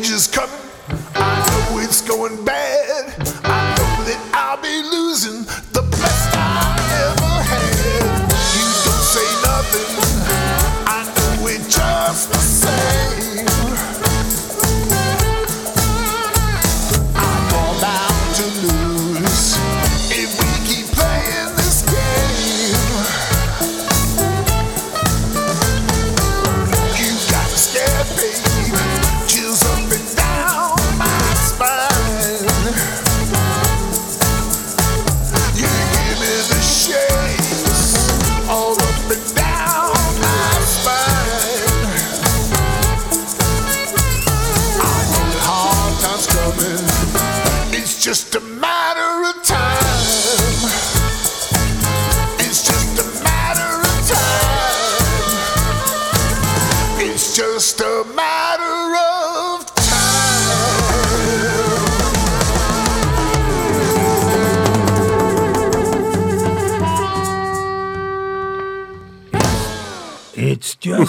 [0.00, 0.54] change is coming.
[1.14, 3.12] I know it's going bad.
[3.44, 5.44] I know that I'll be losing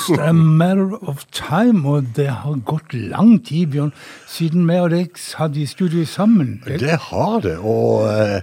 [0.09, 1.85] just a matter of time.
[1.85, 3.93] Og det har gått lang tid, Bjørn,
[4.29, 6.61] siden vi og deg hadde i studio sammen.
[6.65, 8.41] Det har det, og eh,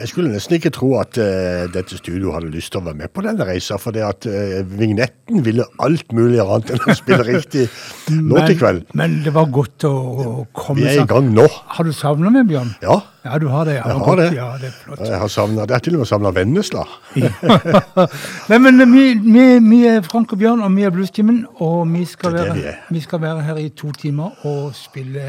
[0.00, 3.12] jeg skulle nesten ikke tro at uh, dette studioet hadde lyst til å være med
[3.14, 7.22] på denne reisa, for det at uh, vignetten ville alt mulig annet enn å spille
[7.32, 7.68] riktig
[8.10, 8.88] låt i kveld.
[8.98, 11.46] Men det var godt å, å komme Vi er i gang nå.
[11.76, 12.74] Har du savna meg, Bjørn?
[12.82, 13.78] Ja, Ja, du har det.
[13.78, 14.24] Ja, jeg har det.
[14.36, 15.04] Ja, det er.
[15.08, 16.82] Jeg har savnet, jeg har til og med savna Vennesla.
[18.50, 21.38] Nei, men eh, vi, vi, vi er Frank og Bjørn, og vi er Bluestimen.
[21.64, 22.82] Og vi skal, Det er det være, vi er.
[22.98, 25.24] vi skal være her i to timer og spille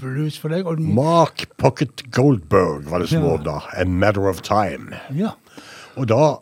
[0.00, 0.66] blues for deg.
[0.66, 3.36] Og, Mark Pocket Goldberg var det som Ja.
[3.36, 3.58] da.
[3.76, 4.96] A Matter of Time.
[5.14, 5.30] ja.
[5.96, 6.36] Og da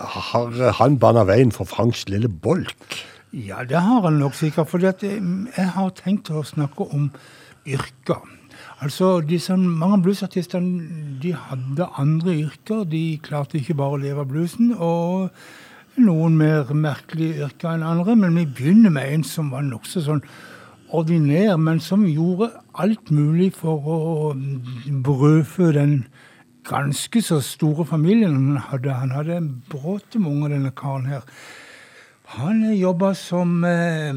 [0.00, 2.98] har han bana veien for Franks lille bolk.
[3.32, 4.68] ja, det har han nok sikkert.
[4.68, 7.10] For jeg har tenkt å snakke om
[7.66, 8.20] yrker.
[8.82, 12.84] Altså, disse, Mange bluesartistene de hadde andre yrker.
[12.88, 14.74] De klarte ikke bare å leve av bluesen.
[14.78, 15.30] og
[15.98, 20.22] noen mer merkelige yrker enn andre, men vi begynner med en som var nokså sånn
[20.96, 22.50] ordinær, men som gjorde
[22.80, 23.98] alt mulig for å
[25.04, 25.94] brødfø den
[26.68, 28.94] ganske så store familien han hadde.
[28.94, 29.40] Han hadde
[29.70, 31.26] bråte med unger, denne karen her.
[32.36, 34.14] Han jobba som eh,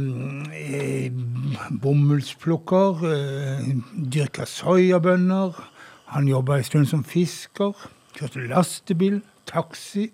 [0.54, 1.12] eh,
[1.81, 3.71] bomullsplukker, eh,
[4.13, 5.57] dyrka soyabønner.
[6.13, 7.74] Han jobba en stund som fisker,
[8.13, 10.12] kjørte lastebil, taxi,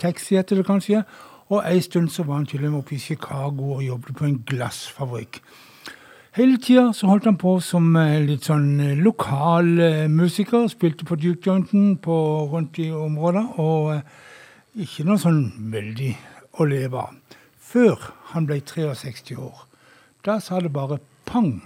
[0.00, 1.04] taxi heter det kanskje.
[1.52, 4.24] Og en stund så var han til og med oppe i Chicago og jobbet på
[4.24, 5.42] en glassfabrikk.
[6.36, 10.66] Hele tida så holdt han på som eh, litt sånn eh, lokal eh, musiker.
[10.68, 13.44] Spilte på Duke Jointen rundt i området.
[13.56, 16.10] Og ikke noe sånn veldig
[16.60, 17.38] å leve av.
[17.56, 18.04] Før
[18.34, 19.62] han ble 63 år.
[20.28, 21.62] Da sa det bare pang.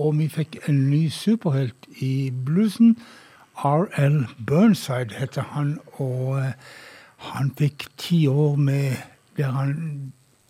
[0.00, 2.96] Og vi fikk en ny superhelt i bluesen.
[3.60, 4.22] R.L.
[4.40, 5.76] Burnside heter han.
[6.00, 6.40] Og
[7.28, 9.04] han fikk ti år med
[9.36, 9.76] der han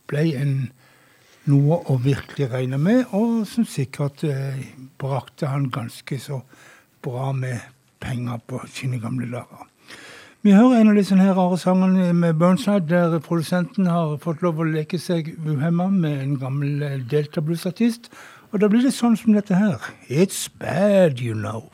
[0.06, 0.56] ble en
[1.50, 4.62] noe å virkelig regne med, og som sikkert eh,
[5.00, 6.42] brakte han ganske så
[7.02, 7.60] bra med
[8.02, 9.68] penger på sine gamle dager.
[10.42, 14.58] Vi hører en av disse her rare sangene med Burnside, der produsenten har fått lov
[14.58, 18.10] å leke seg uhemma med en gammel eh, Delta Blues-artist.
[18.52, 19.78] Og da blir det sånn som dette her.
[20.10, 21.70] It's bad, you know.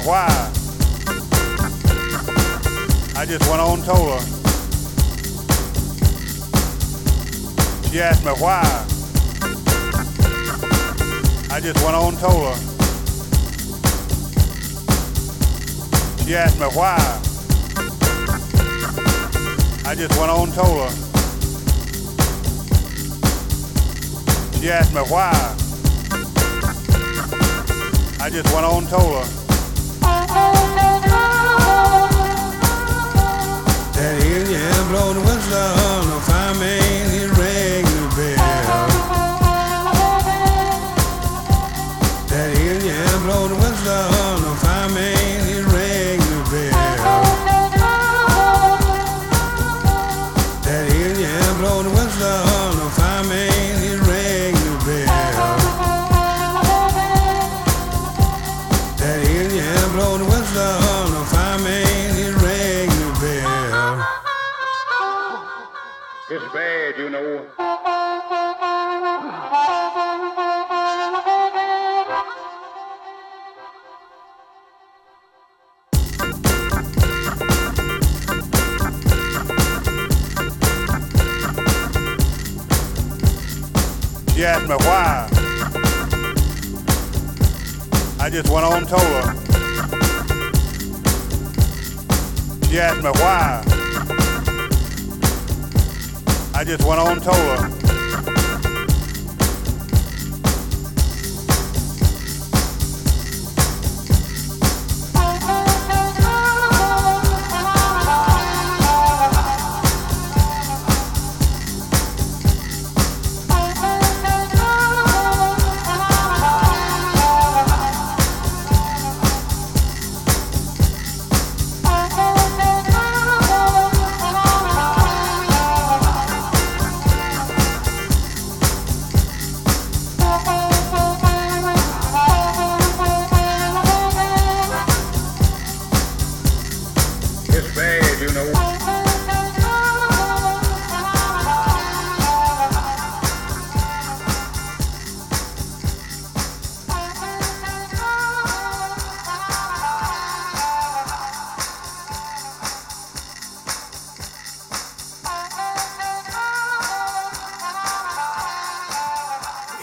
[0.00, 0.37] She asked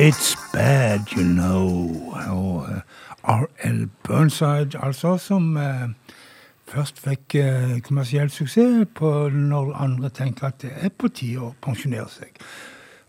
[0.06, 2.14] It's bad, you know.
[2.30, 2.82] Og eh,
[3.24, 3.90] R.L.
[4.04, 5.88] Burnside, altså, som eh,
[6.70, 11.56] først fikk eh, kommersiell suksess på når andre tenker at det er på tide å
[11.66, 12.38] pensjonere seg.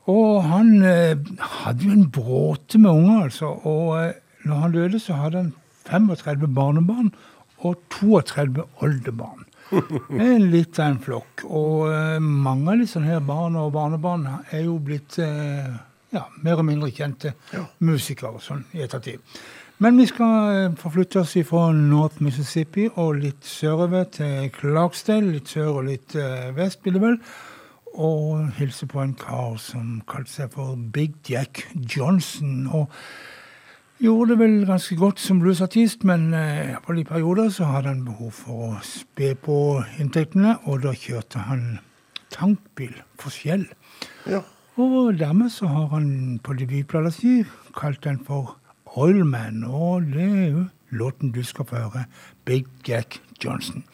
[0.08, 3.50] Og han hadde jo en bråte med unger, altså.
[3.68, 5.50] Og når han døde, så hadde han
[5.90, 7.10] 35 barnebarn
[7.58, 9.44] og 32 oldebarn.
[10.30, 11.44] En litt av en flokk.
[11.44, 11.92] Og
[12.24, 15.76] mange av disse her barna og barnebarn er jo blitt eh,
[16.14, 17.34] ja, mer og mindre kjente
[17.84, 19.22] musikere sånn i ettertid.
[19.78, 25.34] Men vi skal eh, forflytte oss fra North Mississippi og litt sørover til Clarksdale.
[25.34, 27.18] Litt sør og litt eh, vest, blir det vel.
[28.00, 32.64] Og hilse på en kar som kalte seg for Big Jack Johnson.
[32.72, 32.88] Og
[34.00, 38.04] gjorde det vel ganske godt som bluesartist, men eh, på de perioder så hadde han
[38.08, 39.58] behov for å spe på
[40.00, 41.66] inntektene, og da kjørte han
[42.32, 43.68] tankbil for Skjell.
[44.24, 44.40] Ja.
[44.76, 47.38] Og dermed så har han på debutplata si
[47.78, 48.58] kalt den for
[49.00, 52.04] Oilman, og det er jo låten du skal få høre,
[52.44, 53.84] Big Jack Johnson.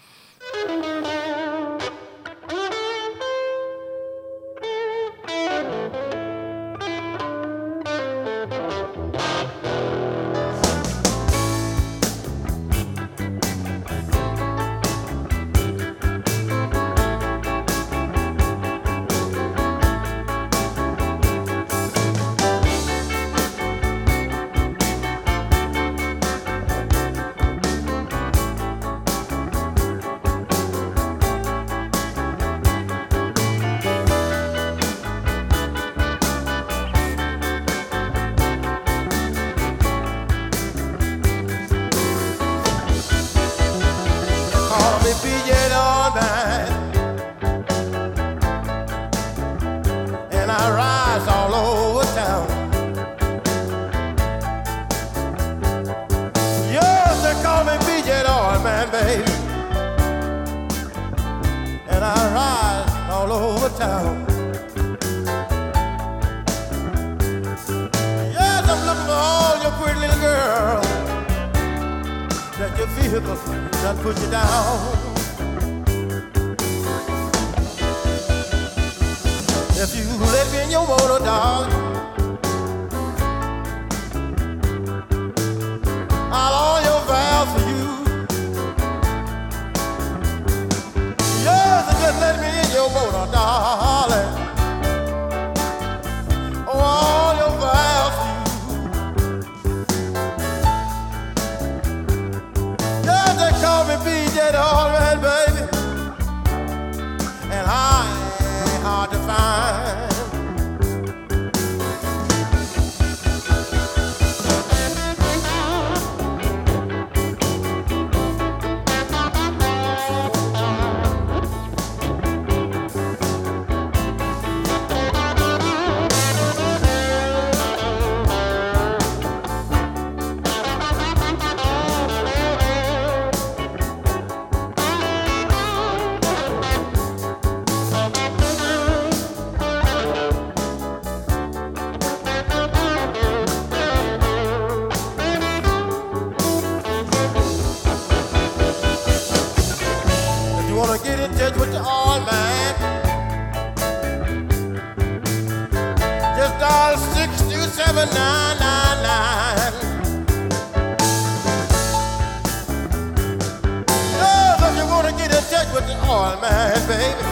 [164.20, 165.96] Yes, if you wanna get in touch with the
[166.40, 167.24] man, baby,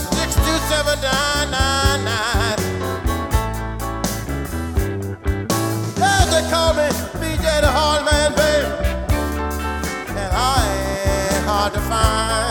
[0.00, 2.58] six two seven nine nine nine.
[5.98, 6.88] Yes, they call me
[7.20, 7.70] BJ the
[8.04, 8.90] Man, baby
[10.16, 10.56] and I
[11.36, 12.49] ain't hard to find.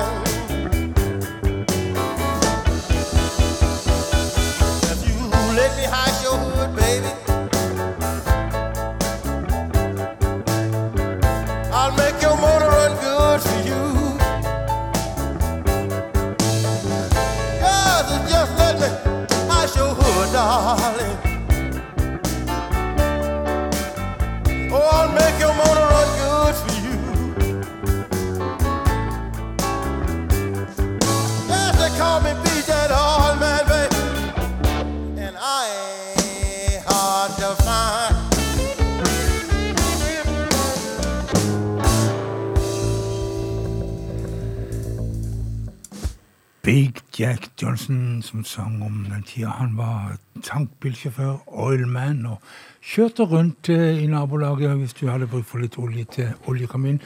[47.62, 52.38] Johnson som sang om den tida han var tankbilsjåfør, oilman, og
[52.82, 57.02] kjørte rundt eh, i nabolaget hvis du hadde bruk for litt olje til oljekamin.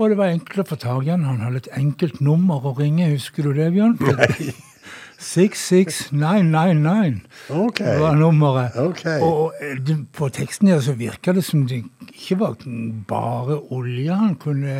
[0.00, 1.24] Og det var enkelt å få tak i han.
[1.28, 3.96] Han hadde et enkelt nummer å ringe, husker du det, Bjørn?
[4.00, 4.52] Nei.
[5.20, 7.18] 66999
[7.52, 7.80] Ok.
[8.00, 8.76] var nummeret.
[8.80, 9.02] Ok.
[9.20, 9.76] Og eh,
[10.16, 12.56] på teksten her så virka det som det ikke var
[13.08, 14.76] bare olje han kunne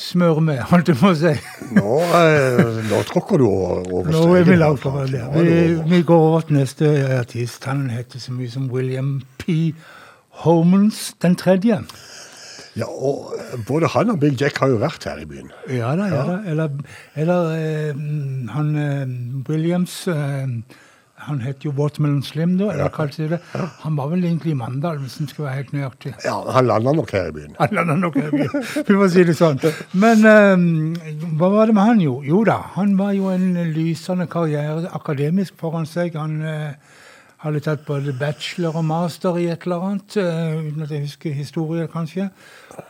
[0.00, 1.32] smøre med, holdt jeg på å si.
[1.76, 4.16] Nå, eh, nå tråkker du over streken.
[4.16, 5.24] Nå er vi langt fra det.
[5.36, 5.56] Vi,
[5.92, 7.64] vi går over til neste artist.
[7.70, 9.74] Han heter så mye som William P.
[10.44, 11.82] Homans den tredje.
[12.78, 13.34] Ja, og
[13.66, 15.50] både han og Big Jack har jo vært her i byen.
[15.68, 16.36] Ja da, ja da.
[16.48, 16.76] Eller,
[17.18, 18.04] eller eh,
[18.54, 19.16] han eh,
[19.48, 20.46] Williams eh,
[21.30, 22.72] Han het jo Watermelon Slim, da.
[22.72, 23.38] eller kalte det.
[23.84, 26.14] Han var vel egentlig i Mandal, hvis en skal være helt nøyaktig.
[26.24, 27.54] Ja, Han landa nok her i byen.
[27.60, 29.60] Han landa nok her, i byen, vi må si det sånn.
[29.92, 30.64] Men um,
[31.38, 32.16] hva var det med han, jo?
[32.26, 36.18] Jo da, han var jo en lysende karriere akademisk foran seg.
[36.18, 36.98] Han uh,
[37.44, 41.38] hadde tatt både bachelor og master i et eller annet, uh, uten at jeg husker
[41.38, 42.26] historie, kanskje.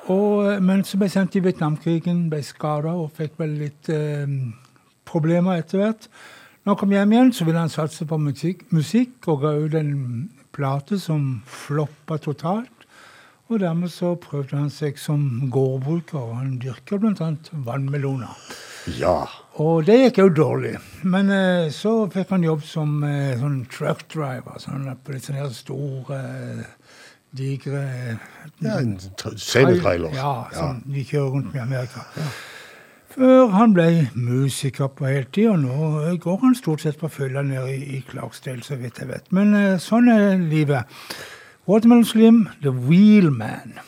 [0.09, 4.25] Og, eh, men så ble sendt i Vietnamkrigen, ble skada og fikk vel litt uh,
[5.05, 6.13] problemer etter hvert.
[6.65, 9.77] Når han kom hjem igjen, så ville han satse på musikk, musikk og ga ut
[9.79, 9.95] en
[10.53, 12.85] plate som floppa totalt.
[13.51, 17.31] Og dermed så prøvde han seg som gårdbruker, og han dyrker bl.a.
[17.67, 18.37] vannmeloner.
[19.01, 19.25] Ja.
[19.61, 20.77] Og det gikk jo dårlig.
[21.03, 25.49] Men eh, så fikk han jobb som eh, sånn truck driver, sånn på litt sånne
[25.57, 26.95] store, eh,
[27.41, 27.83] digre
[28.61, 30.15] ja en Ja, scenetrailer.
[30.15, 30.33] Ja,
[30.85, 32.07] de kjører rundt med i Amerika.
[33.11, 37.75] Før han ble musiker på heltid, og nå går han stort sett på fylla nede
[37.75, 39.27] i, i Clarksdale, så vidt jeg vet.
[39.35, 40.87] Men eh, sånn er livet.
[41.67, 43.81] Watermelon Slim, The Wheelman.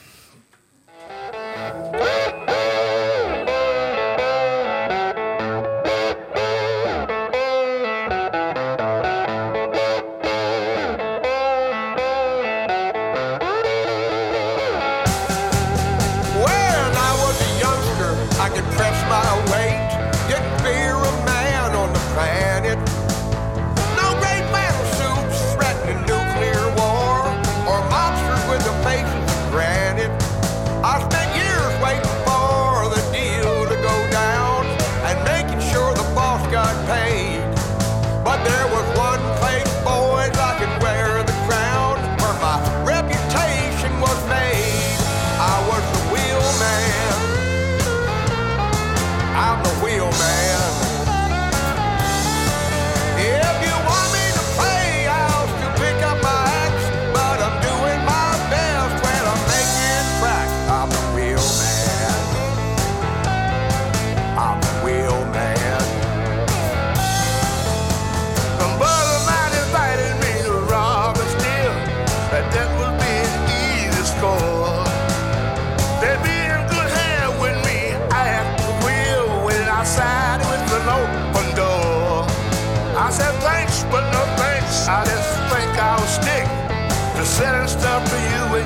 [87.93, 88.62] Selling stuff to you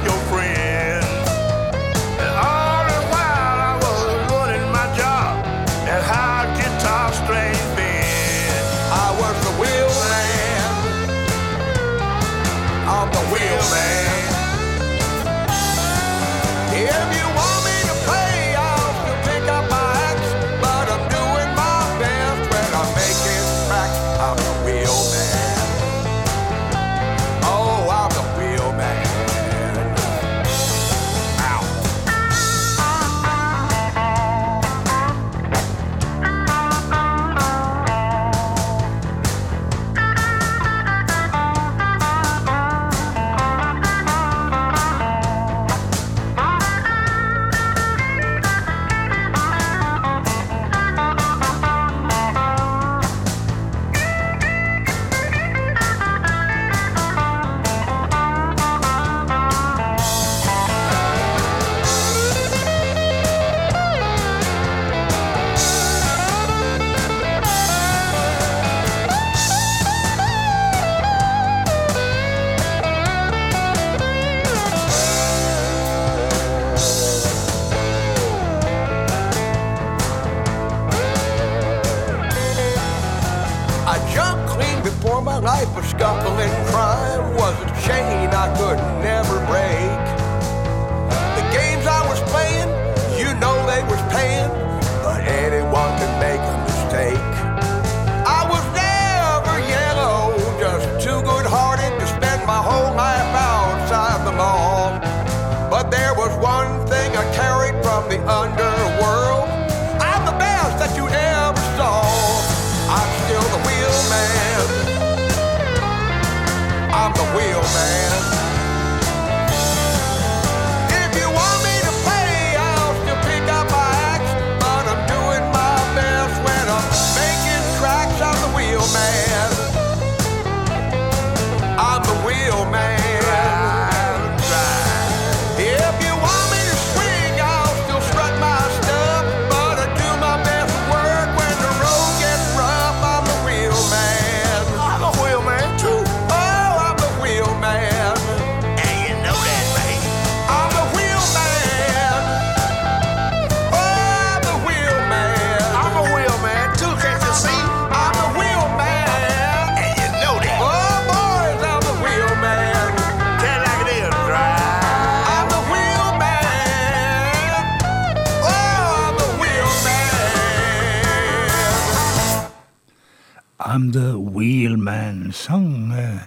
[173.77, 176.21] I'm the Wheelman sang eh,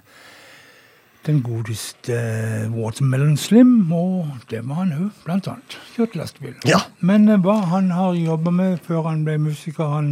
[1.26, 2.14] den godeste
[2.70, 5.78] Watermelon Slim, og det var han òg, blant annet.
[5.96, 6.60] Kjørte lastebil.
[6.70, 6.84] Ja.
[7.02, 10.12] Men eh, hva han har jobba med før han ble musiker, han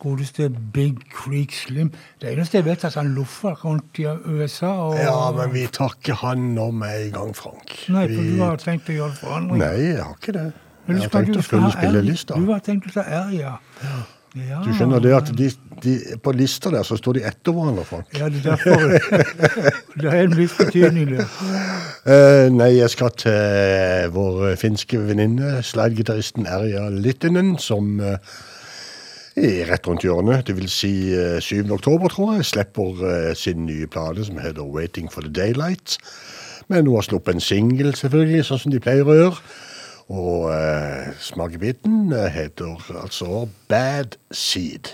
[0.00, 4.72] godeste Big Creek Slim Det eneste jeg vet, er at han loffa rundt i USA.
[4.72, 7.76] Og, Ja, men vi tar ikke han nå med i gang, Frank.
[7.92, 8.32] Nei, for vi...
[8.32, 9.60] du har tenkt å gjøre forandring.
[9.60, 10.48] Nei, jeg har ikke det.
[10.88, 12.40] Jeg har tenkt å følge ha spillelista.
[12.40, 13.54] Du har tenkt å ta R, ja.
[13.84, 14.00] ja.
[14.32, 15.50] Du skjønner det at de,
[15.84, 18.14] de, på lista der så står de etter hverandre, Frank.
[18.16, 18.94] Ja, det er derfor.
[20.00, 21.26] det er en viss betydning, det.
[22.06, 28.16] Uh, nei, jeg skal til vår finske venninne, slidegitaristen Erja Littinen, som uh,
[29.36, 31.68] er rett rundt hjørnet, det vil si uh, 7.
[31.76, 35.98] oktober, tror jeg, slipper eh, sin nye plate som heter Waiting for the Daylight.
[36.72, 39.44] Men hun har sluppet en singel, selvfølgelig, sånn som de pleier å gjøre.
[40.12, 44.92] Og eh, smakebiten eh, heter altså Bad Seed.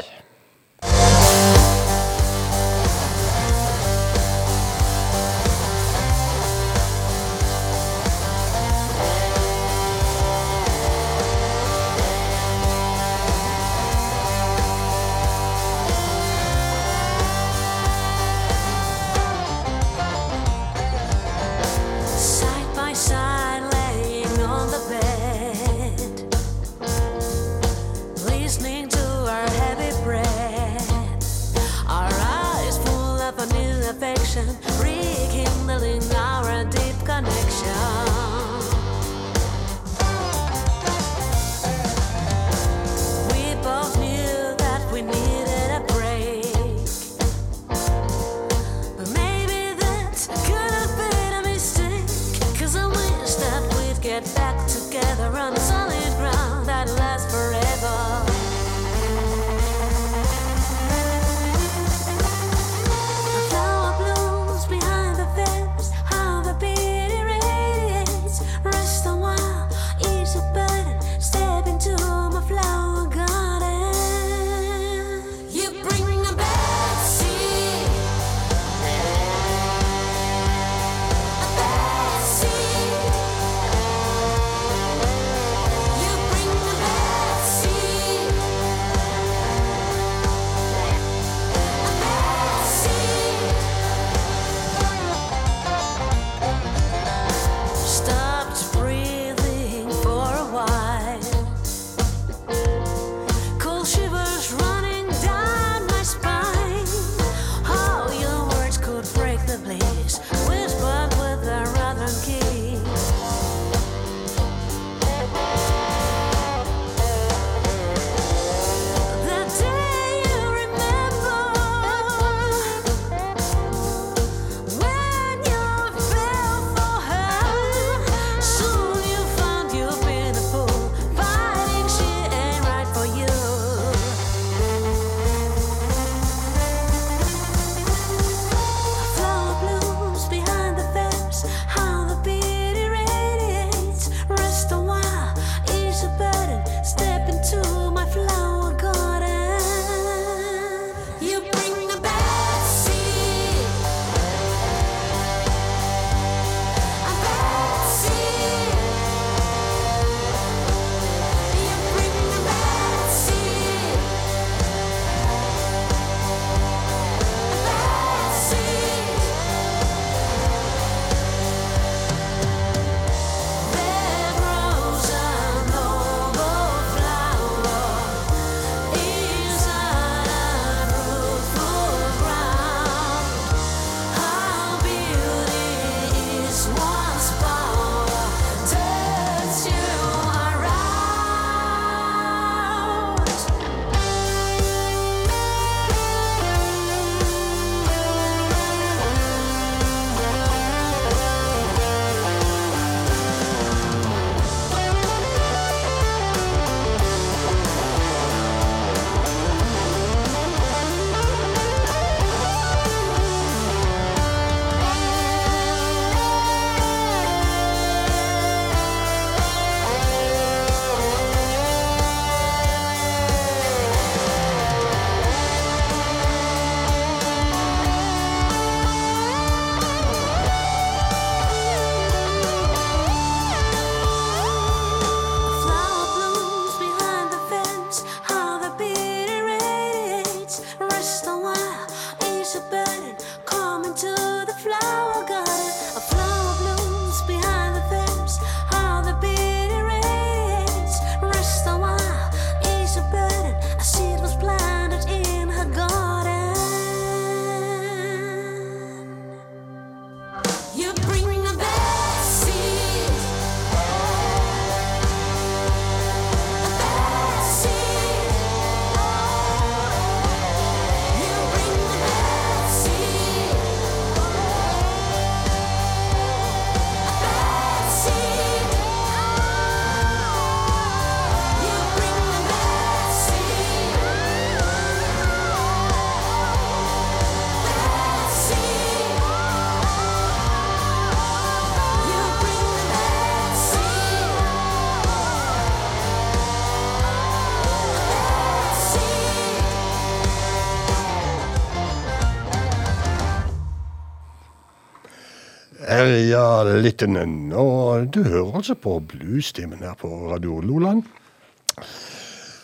[306.79, 307.53] Erja Littenen.
[307.53, 311.03] Og du hører altså på bluestimen her på Radio Loland.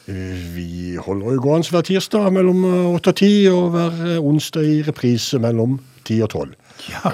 [0.06, 2.62] Eh, Vi holder jo gående hver tirsdag mellom
[2.94, 6.54] åtte 8 og 10, og hver eh, onsdag i reprise mellom 10 og 12.
[6.90, 7.12] Ja.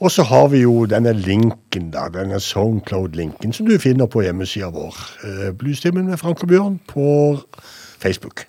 [0.00, 4.72] Og så har vi jo denne linken, da, denne Soundcloud-linken, som du finner på hjemmesida
[4.74, 4.98] vår.
[5.22, 7.38] Eh, Bluestimen med Frank og Bjørn på
[8.02, 8.48] Facebook.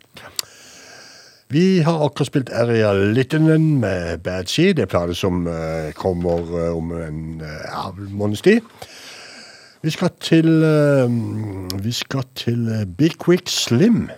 [1.49, 4.73] Vi har akkurat spilt Area Littenen med Bad Sea.
[4.75, 8.59] Det er plate som uh, kommer uh, om en uh, måneds tid.
[9.81, 10.49] Vi skal til
[11.83, 14.09] Vi skal til Big Quick Slim.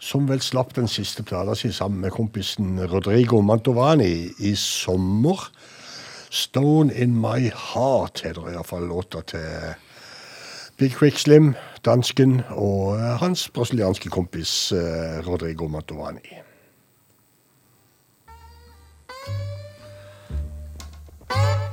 [0.00, 5.50] Som vel slapp den siste plata si sammen med kompisen Rodrigo Mantovani i sommer.
[6.30, 9.74] Stone In My Heart heter iallfall låta til
[10.78, 16.38] Big Quick Slim, dansken, og eh, hans brasilianske kompis eh, Rodrigo Mantovani.
[21.30, 21.67] It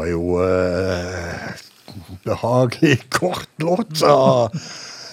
[0.00, 1.50] var jo eh,
[2.24, 4.54] behagelig kort låt av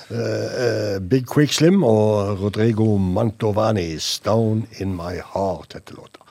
[0.10, 3.98] eh, eh, Big Quick Slim og Rodrigo Mantovani.
[4.00, 6.24] 'Stone In My Heart' heter låta.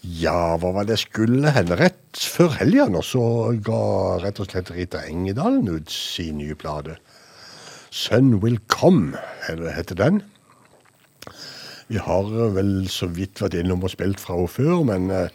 [0.00, 1.76] Ja, hva var det skulle hende?
[1.76, 6.96] Rett før helga nå så ga rett og slett Rita Engedalen ut sin nye plate.
[7.90, 10.22] 'Sun Will Come' heter den.
[11.90, 15.28] Vi har vel så vidt vært innom og spilt fra henne før, men eh,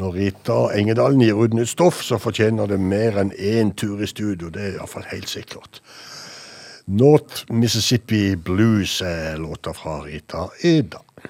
[0.00, 4.08] når Rita Engedalen gir ut nytt stoff, så fortjener det mer enn én tur i
[4.08, 4.48] studio.
[4.48, 5.82] Det er iallfall helt sikkert.
[6.90, 11.28] North Mississippi Blues er låta fra Rita i dag.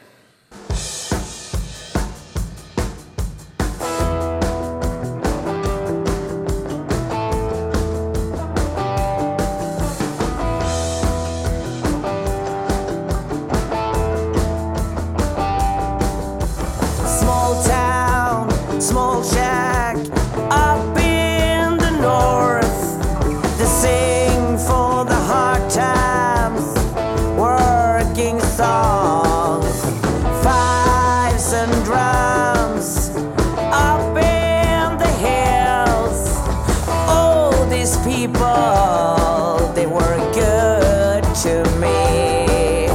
[37.91, 42.87] these people, they were good to me.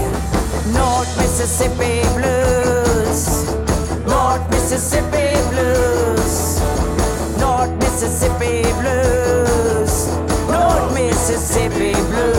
[0.72, 3.46] North Mississippi Blues,
[4.06, 6.60] North Mississippi Blues,
[7.40, 10.08] North Mississippi Blues,
[10.50, 12.35] North Mississippi Blues.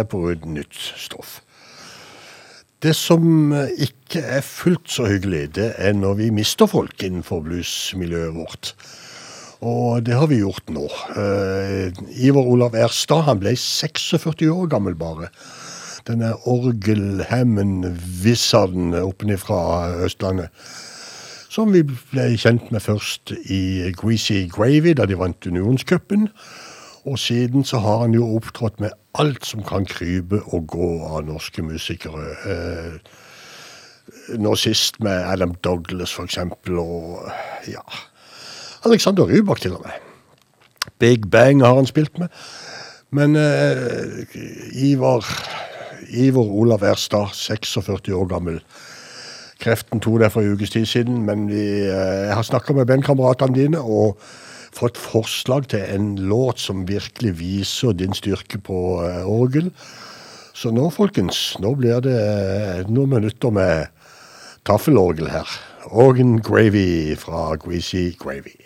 [0.00, 1.42] Engedalen på et nytt stoff.
[2.80, 7.40] Det som eh, ikke er fullt så hyggelig, det er når vi mister folk innenfor
[7.44, 8.74] bluesmiljøet vårt.
[9.60, 10.88] Og det har vi gjort nå.
[11.20, 15.28] Eh, Ivar Olav Erstad han ble 46 år gammel bare.
[16.08, 18.94] Denne orgelhammen-wizarden
[19.36, 20.48] fra Østlandet.
[21.50, 26.28] Som vi ble kjent med først i Greasy Gravy, da de vant Unionscupen.
[27.04, 31.24] Og siden så har han jo opptrådt med alt som kan krype og gå av
[31.26, 32.34] norske musikere.
[32.46, 37.30] Eh, nå sist med Adam Douglas, for eksempel, og
[37.70, 37.82] ja
[38.84, 39.92] Alexander Rybak, til og med.
[40.98, 42.28] Big Bang har han spilt med.
[43.10, 44.24] Men eh,
[44.72, 45.26] Ivar,
[46.08, 48.60] Ivar Olav Erstad, 46 år gammel.
[49.60, 52.86] Kreften tok det for en ukes tid siden, men vi, eh, jeg har snakka med
[52.86, 54.16] bandkameratene dine og
[54.76, 59.70] fått forslag til en låt som virkelig viser din styrke på eh, orgel.
[60.54, 63.90] Så nå, folkens, nå blir det eh, noen minutter med
[64.68, 65.48] taffelorgel her.
[65.90, 68.58] Organ Gravy fra Greasy Gravy.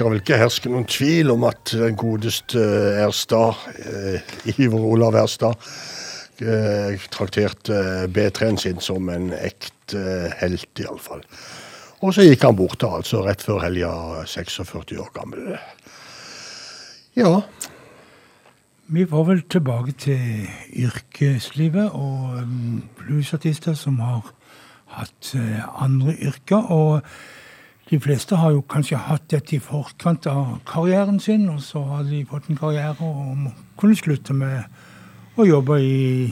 [0.00, 5.16] Skal vel ikke herske noen tvil om at den godeste eh, Erstad, eh, Iver Olav
[5.20, 5.60] Erstad,
[6.40, 11.20] eh, trakterte eh, B3-en sin som en ekte helt, iallfall.
[12.00, 13.90] Og så gikk han bort, da, altså rett før helga,
[14.24, 15.50] 46 år gammel.
[17.18, 17.34] Ja.
[18.88, 20.46] Vi får vel tilbake til
[20.80, 24.32] yrkeslivet og um, bluesartister som har
[24.96, 25.34] hatt
[25.76, 26.72] andre yrker.
[26.72, 27.04] Og
[27.90, 32.04] de fleste har jo kanskje hatt dette i forkant av karrieren sin, og så har
[32.06, 33.48] de fått en karriere og
[33.80, 36.30] kunne slutte med å jobbe i,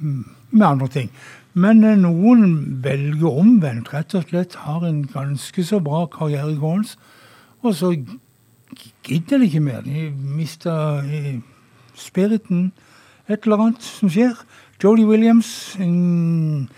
[0.00, 1.10] med andre ting.
[1.54, 6.96] Men eh, noen velger omvendt, rett og slett har en ganske så bra karriere gående,
[7.60, 7.92] og så
[9.04, 9.84] gidder de ikke mer.
[9.84, 11.36] De mister eh,
[12.00, 12.70] spiriten,
[13.28, 14.34] et eller annet som skjer.
[14.82, 16.68] Jodie Williams, en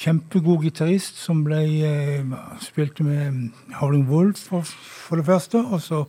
[0.00, 2.24] kjempegod gitarist som ble, eh,
[2.60, 6.04] spilte med Howling Wolf for, for det første, og så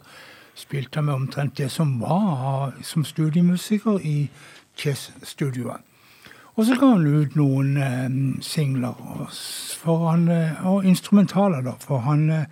[0.55, 4.29] spilte han med omtrent det som var som studiemusiker i
[4.77, 5.81] Chess-studioet.
[6.55, 8.07] Og så ga han ut noen eh,
[8.43, 8.95] singler
[9.85, 12.45] han, eh, og instrumentaler, da, for han eh,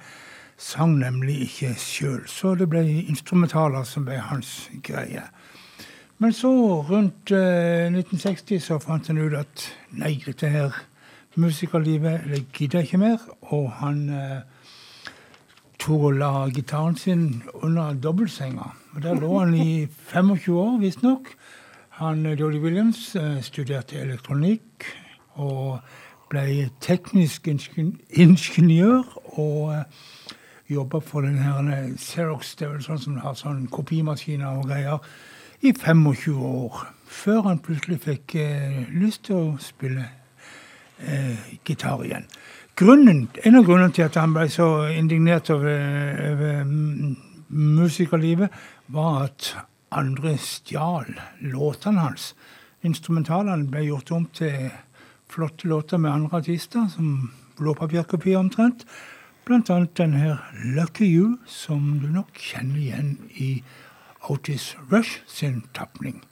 [0.58, 2.22] sang nemlig ikke sjøl.
[2.28, 5.24] Så det ble instrumentaler som ble hans greie.
[6.20, 6.52] Men så,
[6.90, 10.76] rundt eh, 1960, så fant han ut at nei, dette her
[11.40, 13.24] musikerlivet det gidder ikke mer.
[13.54, 14.42] Og han eh,
[15.80, 18.74] tok og la gitaren sin under dobbeltsenga.
[18.96, 21.34] Og Der lå han i 25 år, visstnok.
[22.00, 24.86] Han, Jolly Jodie Williams eh, studerte elektronikk
[25.40, 25.80] og
[26.30, 29.04] ble teknisk ingeniør, ingeniør
[29.40, 29.84] og eh,
[30.70, 34.70] jobba for den her eh, Xerox, det er vel sånn som har sånn kopimaskiner og
[34.70, 35.04] greier,
[35.60, 36.86] i 25 år.
[37.10, 40.06] Før han plutselig fikk eh, lyst til å spille
[41.00, 42.26] eh, gitar igjen.
[42.76, 45.80] Grunnen, En av grunnene til at han ble så indignert over,
[46.32, 47.18] over mm,
[47.50, 48.50] musikerlivet,
[48.88, 49.58] var at
[49.92, 52.34] andre stjal låtene hans.
[52.84, 54.70] Instrumentalene ble gjort om til
[55.30, 58.86] flotte låter med andre artister, som blåpapirkopier omtrent.
[59.46, 63.64] Blant annet den her Lucky You, som du nok kjenner igjen i
[64.30, 66.24] Otis Rush sin tapning.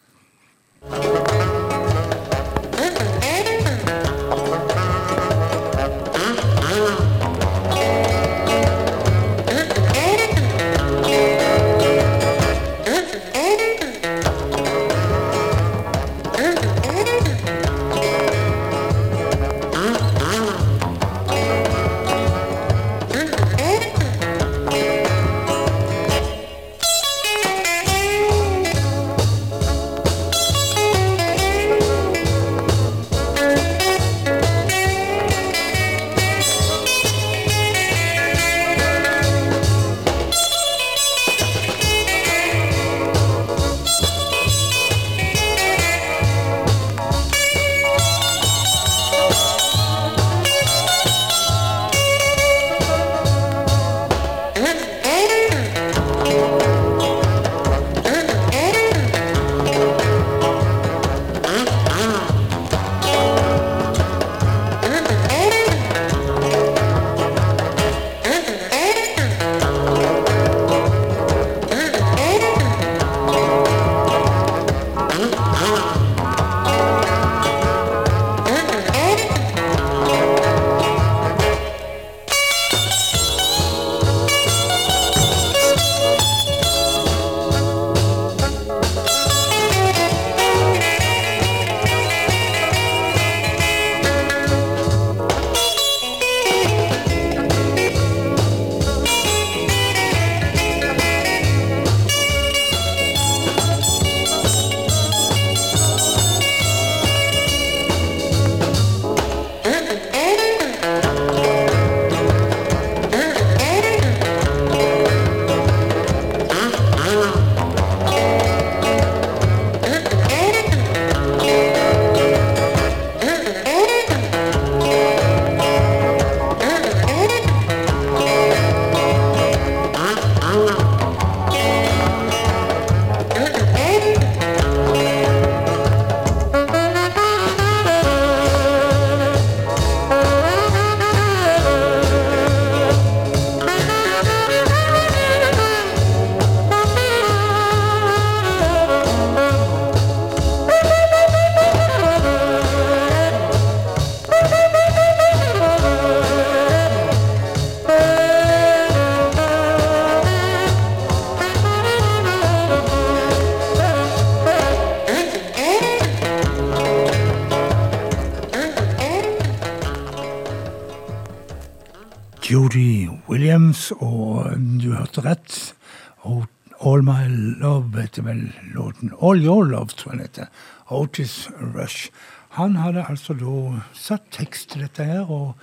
[179.28, 180.46] All Your Love, tror jeg heter.
[180.88, 182.10] Otis Rush.
[182.50, 185.56] Han hadde altså da satt tekst til dette her, og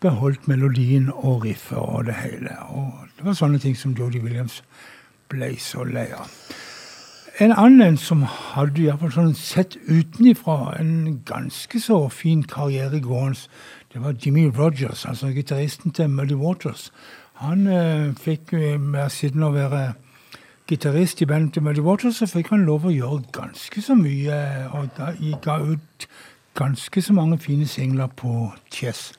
[0.00, 2.52] beholdt melodien og riffet og det hele.
[2.68, 4.62] Og det var sånne ting som Jodie Williams
[5.32, 6.30] ble så lei av.
[7.40, 13.00] En annen som hadde i hvert fall sånn sett utenifra en ganske så fin karriere
[13.00, 13.46] gående,
[13.92, 16.90] det var Jimmy Rogers, altså gitaristen til Muddy Waters.
[17.40, 18.52] Han eh, fikk
[18.82, 19.94] med siden å være
[20.68, 24.36] gitarist i bandet til Muddy Waters, så fikk han lov å gjøre ganske så mye,
[24.76, 26.08] og gikk ga ut
[26.58, 29.12] ganske så mange fine singler på Chess.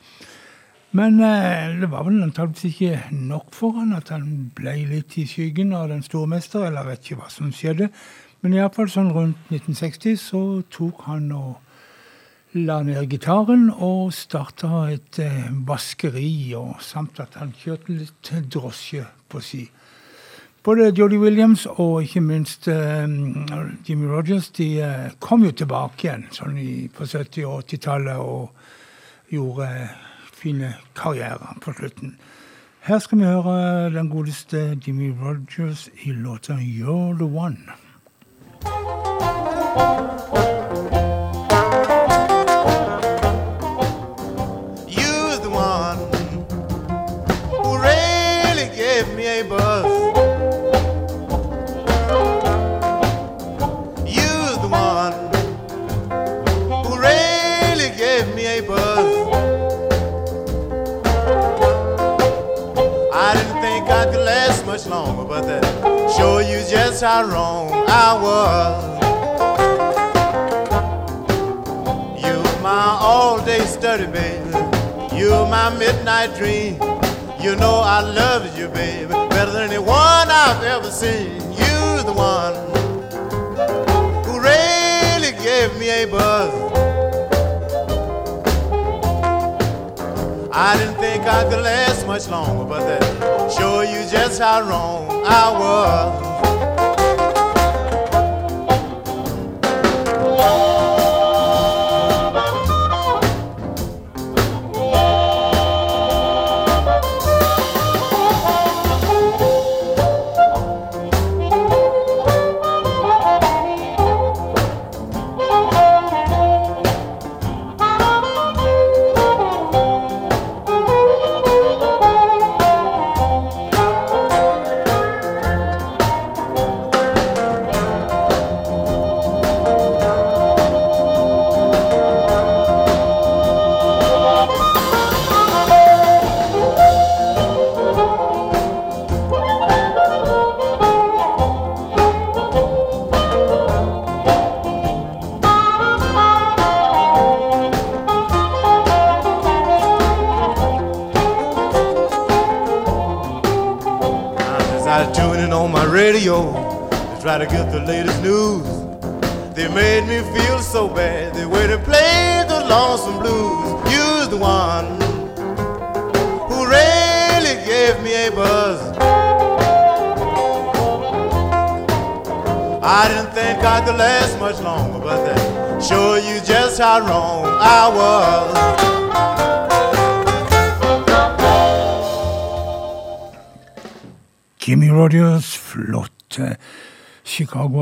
[0.92, 5.26] Men eh, det var vel antakeligvis ikke nok for han at han ble litt i
[5.30, 7.90] skyggen av den stormester, eller jeg vet ikke hva som skjedde.
[8.42, 10.44] Men iallfall sånn rundt 1960 så
[10.74, 11.58] tok han og
[12.58, 19.06] la ned gitaren og starta et eh, vaskeri, og samt at han kjørte litt drosje
[19.30, 19.68] på si.
[20.64, 23.08] Både Jody Williams og ikke minst eh,
[23.90, 29.32] Jimmy Rogers de uh, kom jo tilbake igjen sånn i, på 70- og 80-tallet og
[29.32, 29.70] gjorde
[30.36, 32.18] fine karrierer på slutten.
[32.84, 37.72] Her skal vi høre den godeste Jimmy Rogers i låta 'You're The One'.
[67.02, 69.00] You how wrong I was.
[72.22, 74.50] You're my all-day study, baby.
[75.16, 76.74] You're my midnight dream.
[77.42, 81.40] You know I love you, baby, better than anyone I've ever seen.
[81.54, 82.54] You're the one
[84.26, 86.54] who really gave me a buzz.
[90.52, 95.24] I didn't think I could last much longer, but that show you just how wrong
[95.26, 96.29] I was.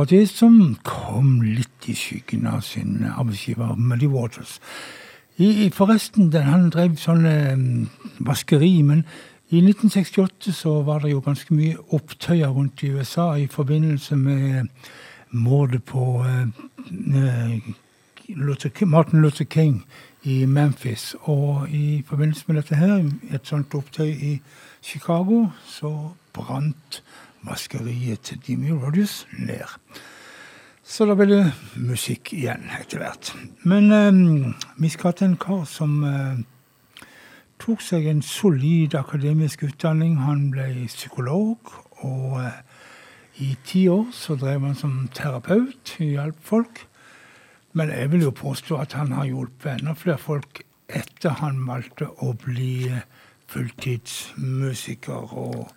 [0.07, 4.59] Chicago-artist som kom litt i skyggen av sin arbeidsgiver Muddy Waters.
[5.37, 7.57] I, i- forresten, den, han drev sånn eh,
[8.23, 9.03] vaskeri, men
[9.51, 14.67] i 1968 så var det jo ganske mye opptøyer rundt i USA i forbindelse med
[15.31, 16.47] mordet på eh,
[17.19, 17.59] eh,
[18.85, 19.83] Martin Luther King
[20.23, 21.15] i Memphis.
[21.27, 24.39] Og i forbindelse med dette her, et sånt opptøy i
[24.81, 27.03] Chicago, så brant
[27.47, 29.65] vaskeriet til Jimmy Rodius ned.
[30.87, 31.41] Så da ble det
[31.75, 33.33] musikk igjen etter hvert.
[33.67, 36.43] Men eh, vi skal til en kar som eh,
[37.59, 40.19] tok seg en solid akademisk utdanning.
[40.23, 41.73] Han ble psykolog,
[42.05, 42.61] og eh,
[43.43, 46.85] i ti år så drev han som terapeut, hjalp folk.
[47.77, 52.07] Men jeg vil jo påstå at han har hjulpet enda flere folk etter han valgte
[52.23, 53.03] å bli eh,
[53.51, 55.35] fulltidsmusiker.
[55.37, 55.67] Og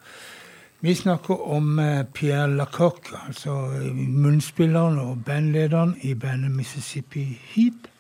[0.83, 7.91] vi snakker om eh, Pierre Lacoque, altså eh, munnspilleren og bandlederen i bandet Mississippi Heat.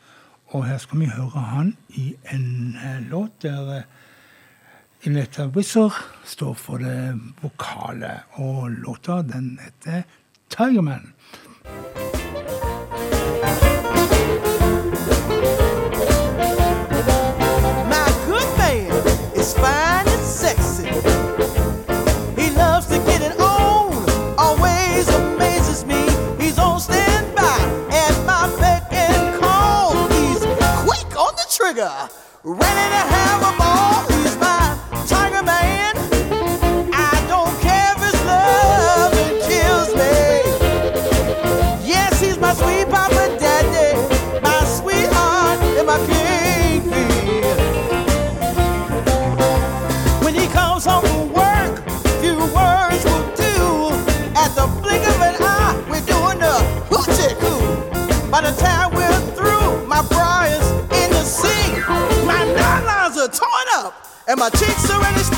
[0.46, 3.82] Og her skal vi høre han i en eh, låt der
[5.04, 5.92] Inetta Wizzer
[6.24, 8.22] står for det vokale.
[8.32, 10.02] Og låta den heter
[10.48, 12.09] 'Tigerman'.
[31.80, 32.10] nigga
[32.44, 34.09] ready to have a ball.
[64.40, 65.29] my cheeks are ready.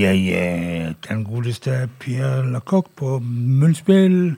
[0.00, 4.36] jeg den godeste Pierre Lacocque på munnspill.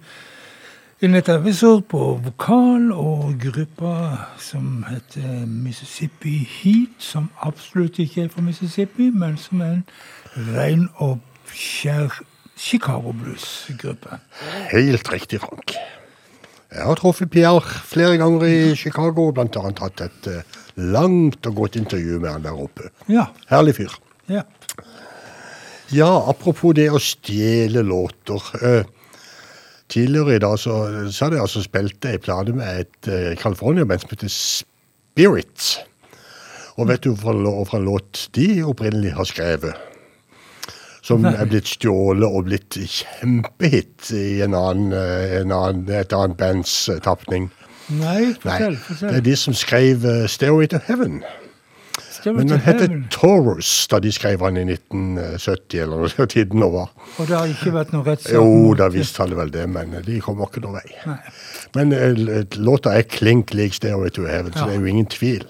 [1.01, 3.93] Linette Wizard på vokal og gruppa
[4.43, 9.85] som heter Mississippi Heat, som absolutt ikke er fra Mississippi, men som er en
[10.57, 11.21] ren og
[11.55, 12.19] skjær
[12.59, 14.19] Chicago Blues-gruppe.
[14.73, 15.77] Helt riktig, Frank.
[16.75, 19.63] Jeg har truffet Pierre flere ganger i Chicago, bl.a.
[19.81, 22.91] hatt et eh, langt og godt intervju med han der oppe.
[23.09, 23.31] Ja.
[23.49, 23.95] Herlig fyr.
[24.29, 24.43] Ja.
[25.95, 28.45] Ja, apropos det å stjele låter.
[28.61, 28.89] Eh,
[29.89, 30.77] tidligere i dag så,
[31.09, 35.69] så hadde jeg altså spilt ei plate med et uh, California-band som heter Spirit.
[36.77, 37.33] Og vet du hva
[37.81, 39.87] låt de opprinnelig har skrevet?
[41.03, 46.37] Som er blitt stjålet og blitt kjempehit i en annen, eh, en annen, et annet
[46.37, 47.49] bands tapning.
[47.89, 48.77] Nei, fortell.
[49.01, 51.23] Det er de som skrev uh, 'Stairway to Heaven'.
[52.27, 56.91] Men den heter Taurus da de skrev den i 1970, eller noe tiden nå var.
[57.19, 58.35] Og det har ikke vært noe rettssak?
[58.37, 60.99] Jo, da visste han vel det, men de kommer ikke noen vei.
[61.07, 61.19] Nei.
[61.77, 65.45] Men eh, låta er klink lik Stairway to Heaven, så det er jo ingen tvil.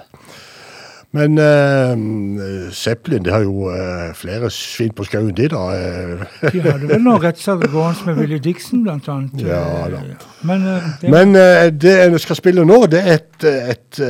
[1.17, 5.63] Men eh, Zeppelin det har jo eh, flere svin på skauen, de da.
[5.73, 6.27] eh.
[6.53, 9.41] De hadde vel noen rettssaker gående med Willy Dixon, blant annet.
[9.41, 10.03] Ja, da.
[10.45, 11.33] Men, eh, det, Men
[11.81, 14.03] det jeg skal spille nå, det er et, et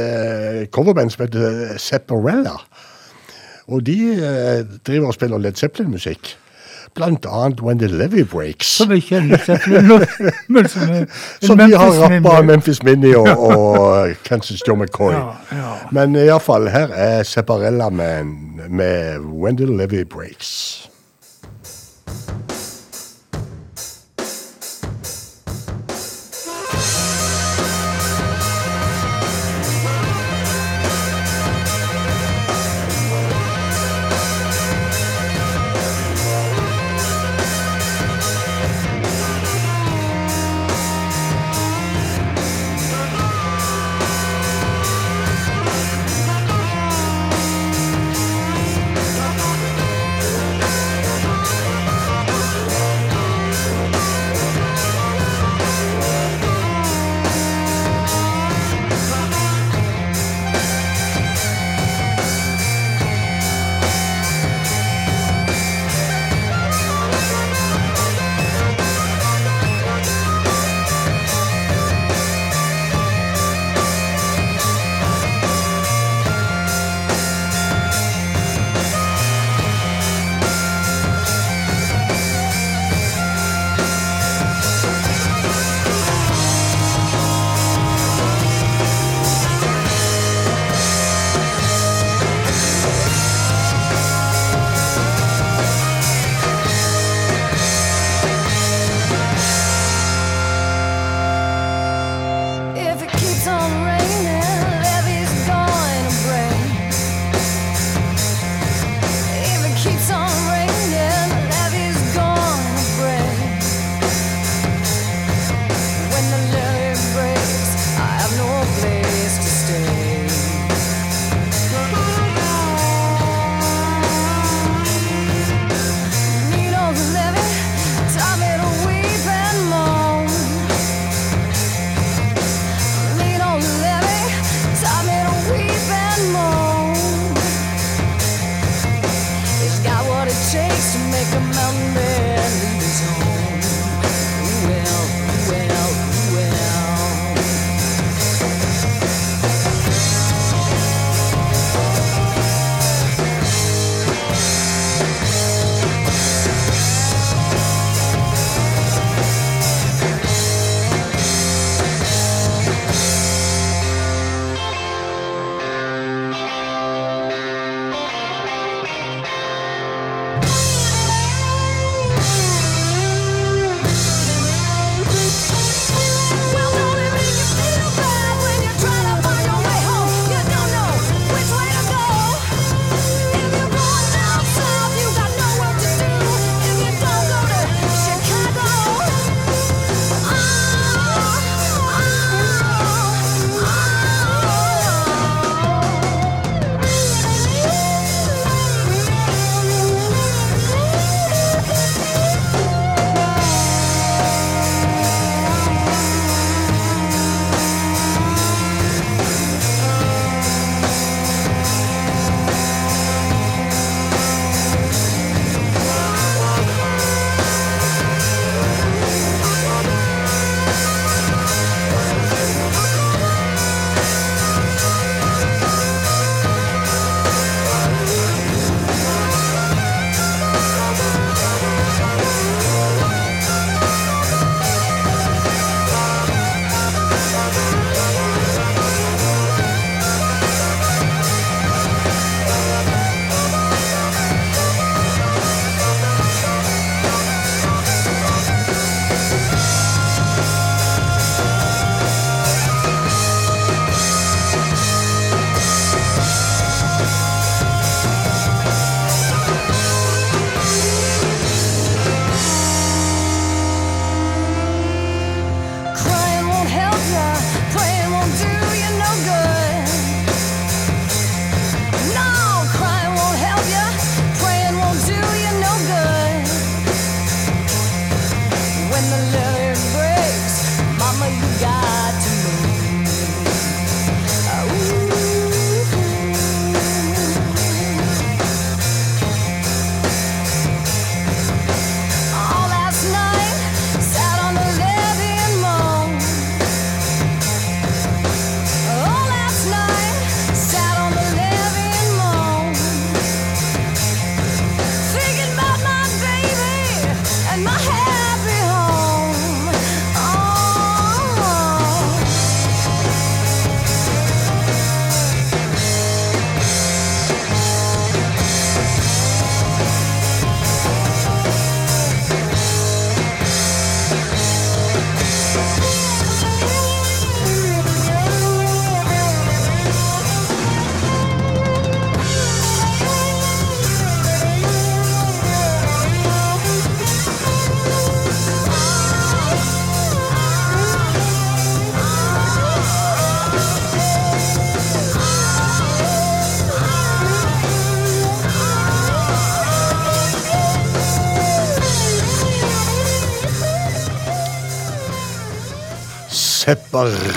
[0.75, 2.57] coverband som heter Sepparella.
[3.69, 3.99] Og de
[4.87, 6.35] driver og spiller Led Zeppelin-musikk.
[6.97, 8.67] Annet When the Levy Breaks.
[8.79, 11.07] som vi er litt som
[11.41, 15.13] Som de har rappa Memphis Minnie og, og Kansas Joe McCoy.
[15.13, 15.73] Ja, ja.
[15.93, 20.89] Men iallfall, her er Separella Man med When the Levy Breaks.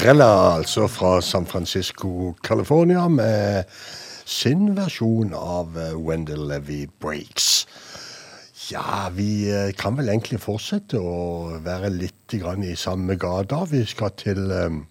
[0.01, 3.63] Zepparella, altså fra San Francisco, California, med
[4.25, 7.67] sin versjon av eh, Wendell Levy Breaks.
[8.71, 13.59] Ja, vi eh, kan vel egentlig fortsette å være litt grann i samme gata.
[13.69, 14.81] Vi skal til eh,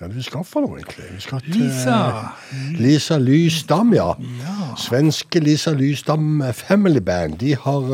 [0.00, 1.10] Ja, vi skal for noe, egentlig.
[1.12, 2.00] Vi skal til Lisa.
[2.80, 4.14] Lisa Lysdam, ja.
[4.88, 7.42] Svenske Lisa Lysdam Family Band.
[7.44, 7.92] De har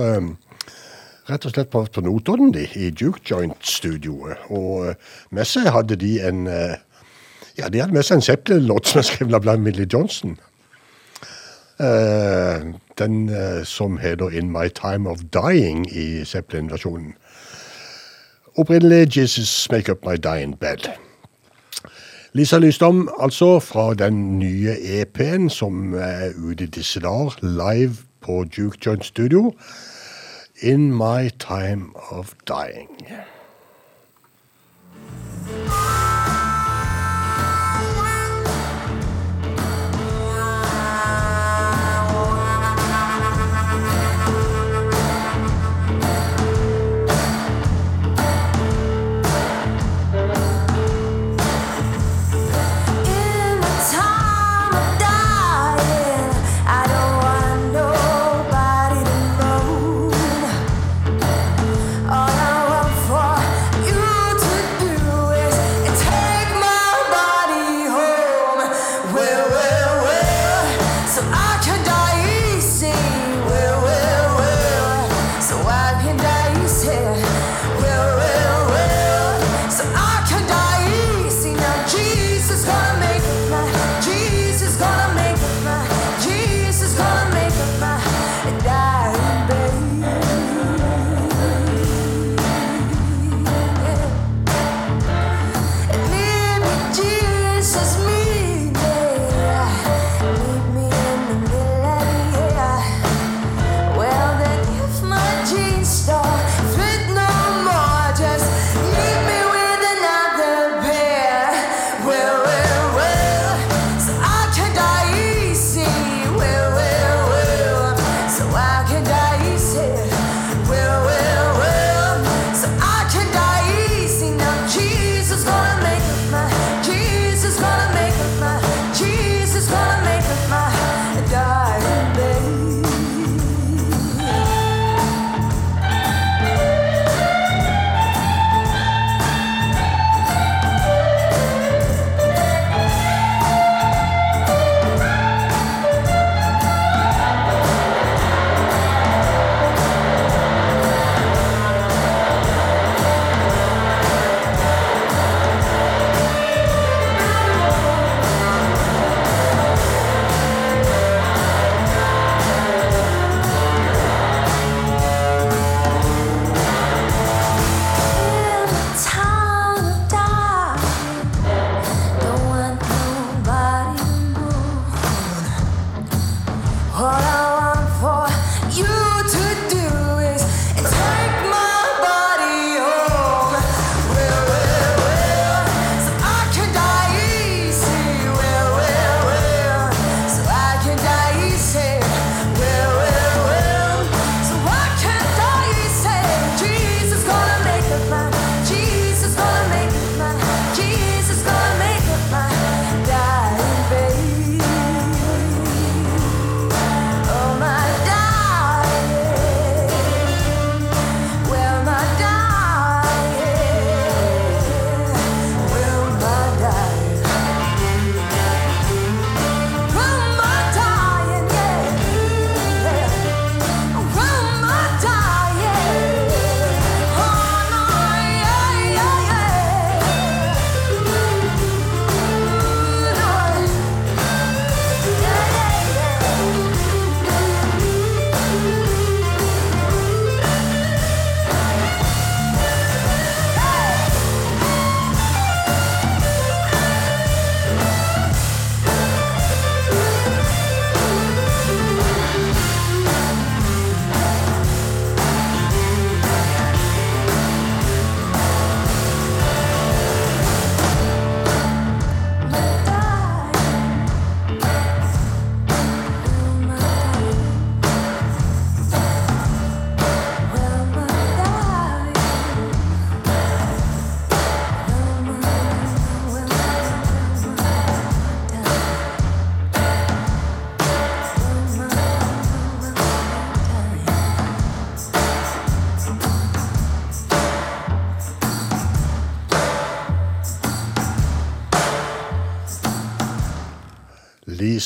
[1.28, 4.48] rett og slett på, på Notodden, de, i Duke Joint-studioet.
[4.50, 6.76] Og eh, med seg hadde de en eh,
[7.54, 10.38] Ja, de hadde med seg en Zeppelin-låt som er skrevet av Millie Johnson.
[11.78, 13.30] Uh, den
[13.66, 17.14] som heter In My Time of Dying i Zeppelin-versjonen.
[18.58, 20.90] Opprinnelig Jesus Make Up My Dying Bed.
[22.36, 28.44] Lisa Lysdom, altså, fra den nye EP-en som er ute i disse dager, live på
[28.56, 29.52] Duke Joint Studio.
[30.62, 32.96] In My Time of Dying.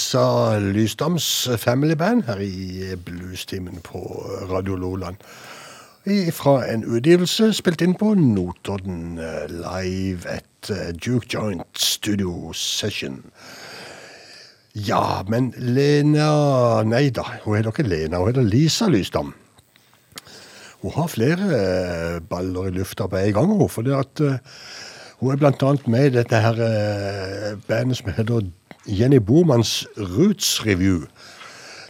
[0.08, 3.98] Lisa Lysdams Family Band her i Bluestimen på
[4.48, 5.16] Radio Loland.
[6.32, 13.20] Fra en utgivelse spilt inn på Notodden eh, live at eh, Duke Joint Studio Session.
[14.72, 16.30] Ja, men Lena
[16.88, 19.34] Nei da, hun heter ikke Lena, hun heter Lisa Lysdam.
[20.80, 23.68] Hun har flere eh, baller i lufta på en gang, hun.
[23.68, 24.24] For det at
[25.20, 28.46] hun er annet med i dette her eh, bandet som heter
[28.86, 31.00] Jenny Bormanns Roots Review.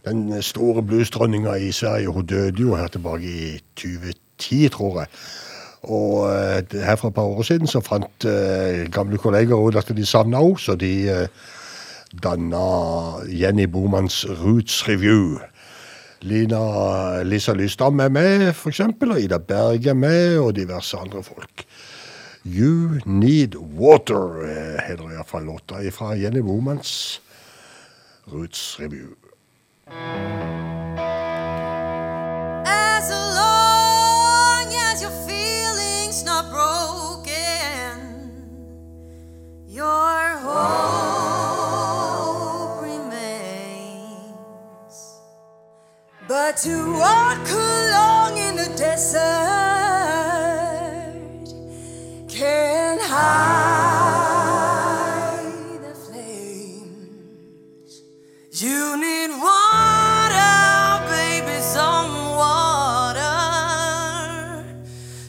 [0.05, 2.09] Den store bluesdronninga i Sverige.
[2.09, 5.06] Hun døde jo her tilbake i 2010, tror jeg.
[5.82, 9.92] Og eh, her for et par år siden så fant eh, gamle kolleger ut at
[9.96, 11.28] de savna henne, så de eh,
[12.22, 12.64] danna
[13.28, 15.38] Jenny Bormanns Roots Review.
[16.22, 21.67] Lina Lisa Lysdam er med, eksempel, og Ida Berg er med, og diverse andre folk.
[22.50, 27.20] You Need Water eh, heter iallfall låta fra Jenny Bomans
[28.24, 29.16] Roots Review.
[32.64, 38.00] As long as your feelings not broken,
[39.68, 41.68] your hope
[42.82, 44.24] remains.
[46.26, 49.88] But to walk along in the desert
[52.39, 54.28] can hide
[55.82, 57.93] the flames.
[58.52, 62.12] You need water, baby, some
[62.43, 63.43] water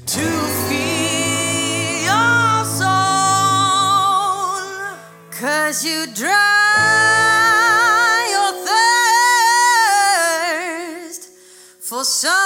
[0.06, 0.26] to
[0.68, 2.90] feed your soul.
[5.32, 6.38] Cause you dry
[8.36, 8.54] your
[11.10, 11.24] thirst
[11.80, 12.39] for someone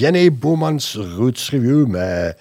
[0.00, 2.32] Jenny Bomans Roots Review med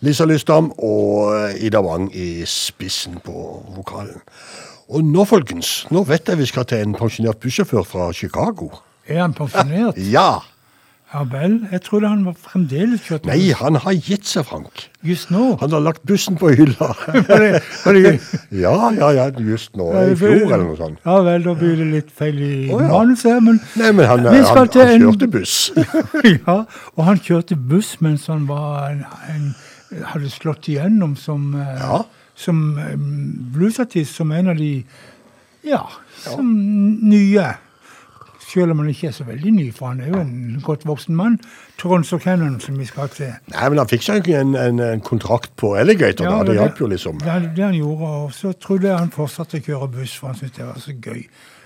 [0.00, 4.18] Lisa Lysdam og Ida Wang i spissen på vokalen.
[4.90, 8.72] Og nå, folkens, nå vet jeg vi skal til en pensjonert bussjåfør fra Chicago.
[9.06, 10.00] Er han pensjonert?
[10.10, 10.40] Ja.
[11.14, 11.60] Ja vel.
[11.70, 14.88] Jeg trodde han var fremdeles kjørt Nei, han har gitt seg, Frank.
[15.06, 15.52] Just nå.
[15.60, 16.88] Han har lagt bussen på hylla.
[18.64, 19.92] Ja, ja, ja, just nå.
[19.94, 20.98] I fjor eller noe sånt.
[21.06, 22.90] Ja vel, da blir det litt feil i oh, ja.
[22.90, 23.30] manuset.
[23.30, 25.56] her, Men Nei, men han, han, han, han, kjørte buss.
[26.48, 26.56] ja,
[26.96, 29.48] og han kjørte buss mens han var en, en,
[30.10, 32.02] hadde slått igjennom som, eh, Ja.
[32.34, 32.96] som eh,
[33.54, 34.80] bluesartist, som en av de
[35.64, 35.84] ja,
[36.26, 36.50] som
[37.06, 37.52] nye.
[38.44, 41.16] Selv om han ikke er så veldig ny, for han er jo en godt voksen
[41.16, 41.38] mann.
[41.80, 43.32] Toronto Cannon, som vi skal til.
[43.54, 46.44] Nei, men han fikk seg en, en, en kontrakt på Alligator, da.
[46.44, 47.18] Det hjalp jo liksom.
[47.24, 50.40] Det, det han gjorde, og så trodde jeg han fortsatte å kjøre buss, for han
[50.40, 51.22] syntes det var så gøy.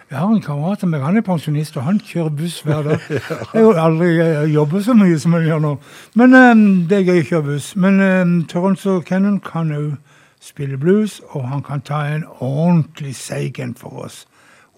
[0.08, 3.02] Jeg har en kamerat av meg, han er pensjonist, og han kjører buss hver dag.
[3.52, 5.72] Jeg har aldri eh, jobbet så mye som han gjør nå.
[6.16, 7.66] Men um, det er gøy å kjøre buss.
[7.76, 9.98] Men um, Toronto Cannon kan òg
[10.40, 14.22] spille blues, og han kan ta en ordentlig seig en for oss.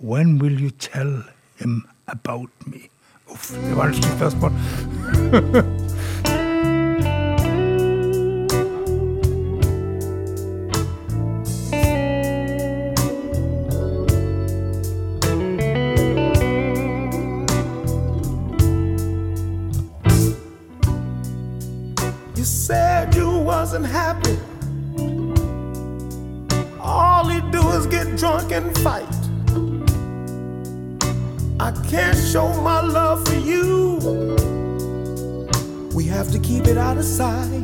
[0.02, 1.20] When will you tell
[1.60, 2.88] him about me?
[3.32, 4.52] Uff, det var et vanskelig spørsmål.
[22.36, 24.38] You said you wasn't happy.
[26.82, 29.19] All you do is get drunk and fight.
[31.62, 33.98] I can't show my love for you.
[35.94, 37.60] We have to keep it out of sight.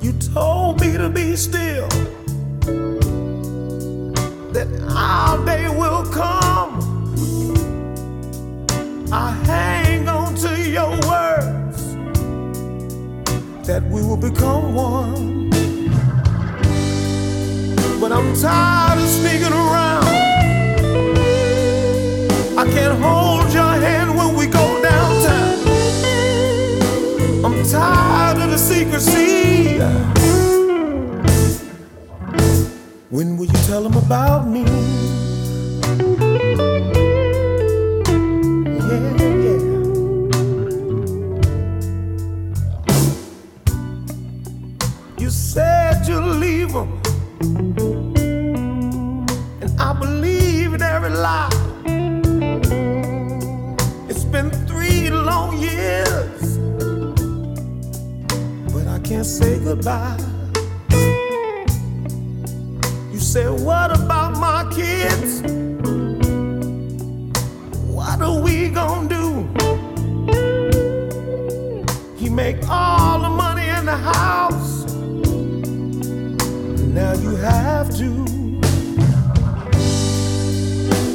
[0.00, 1.88] You told me to be still.
[4.54, 4.66] That
[4.96, 6.80] our day will come.
[9.12, 11.96] I hang on to your words
[13.66, 15.50] that we will become one.
[18.00, 19.89] But I'm tired of sneaking around.
[33.20, 34.64] When will you tell them about me?
[38.88, 39.12] Yeah,
[39.44, 39.60] yeah.
[45.18, 46.98] You said you'd leave them.
[49.60, 51.50] And I believe in every lie.
[54.08, 56.56] It's been three long years.
[58.72, 60.29] But I can't say goodbye.
[63.30, 65.42] Said, What about my kids?
[67.86, 69.46] What are we gonna do?
[72.16, 74.84] He make all the money in the house.
[76.98, 78.10] Now you have to.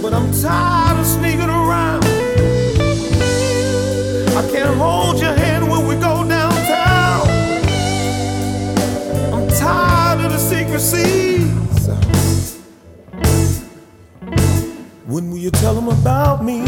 [0.01, 2.05] But I'm tired of sneaking around.
[4.39, 5.04] I can't hold
[15.15, 16.65] When will you tell them about me?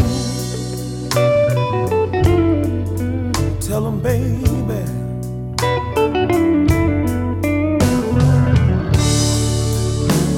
[3.60, 4.80] Tell them, baby.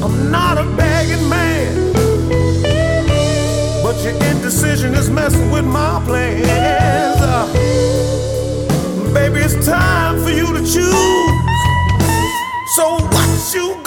[0.03, 1.93] I'm not a begging man,
[3.85, 7.21] but your indecision is messing with my plans.
[7.23, 7.47] Uh,
[9.15, 11.31] baby, it's time for you to choose.
[12.75, 13.80] So what you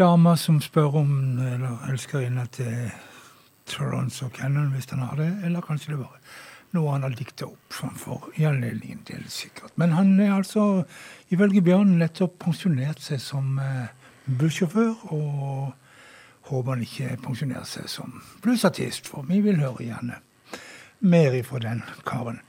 [0.00, 1.10] dama som spør om
[1.44, 2.90] Eller elskerinna til
[3.68, 5.30] Torrance og Cannon, hvis han har det.
[5.44, 6.16] Eller kanskje det var
[6.74, 9.02] noe han har dikta opp framfor i anledningen.
[9.10, 9.72] Er sikkert.
[9.76, 10.84] Men han er altså,
[11.28, 13.90] ifølge Bjørn, nettopp pensjonert seg som eh,
[14.26, 14.94] bussjåfør.
[15.14, 15.72] Og
[16.50, 20.20] håper han ikke pensjonerer seg som bluesartist, for vi vil høre gjerne
[21.00, 22.40] mer ifra den karen.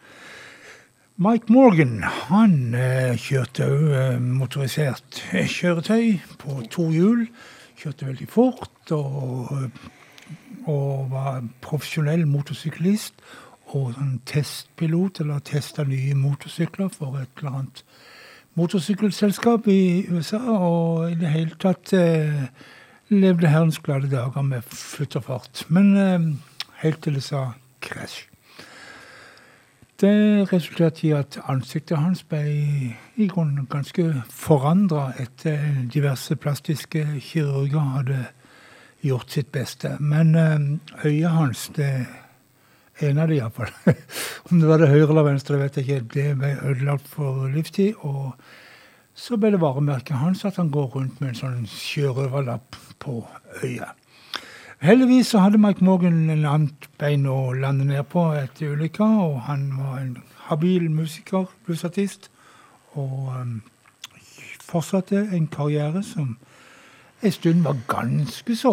[1.22, 7.28] Mike Morgan han eh, kjørte òg eh, motorisert kjøretøy på to hjul.
[7.78, 9.52] Kjørte veldig fort og,
[10.66, 13.22] og var profesjonell motorsyklist.
[13.76, 17.84] Og sånn testpilot, eller testa nye motorsykler for et eller annet
[18.58, 20.42] motorsykkelselskap i USA.
[20.42, 22.50] Og i det hele tatt eh,
[23.14, 25.68] levde herrens glade dager med futt og fart.
[25.70, 26.30] Men eh,
[26.82, 27.52] helt til det sa
[27.86, 28.31] krasj.
[30.02, 32.40] Det resulterte i at ansiktet hans ble
[33.22, 38.24] i grunnen ganske forandra etter diverse plastiske kirurger hadde
[39.06, 39.94] gjort sitt beste.
[40.00, 41.92] Men eh, øyet hans, det
[43.02, 43.70] ene av det iallfall
[44.50, 46.10] Om det var det høyre eller venstre, vet jeg ikke.
[46.18, 48.02] Det ble ødelagt for livstid.
[48.02, 48.34] Og
[49.14, 53.20] så ble det varemerket hans at han går rundt med en sånn sjørøverlapp på
[53.62, 54.01] øyet.
[54.82, 59.36] Heldigvis så hadde Mike Morgan en annet bein å lande ned på etter ulykka, og
[59.46, 60.16] han var en
[60.48, 62.32] habil musiker, bluesartist,
[62.98, 63.52] og um,
[64.66, 66.32] fortsatte en karriere som
[67.22, 68.72] en stund var ganske så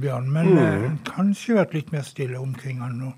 [0.00, 3.12] Bjørn, men eh, kanskje vært litt mer stille omkring han nå.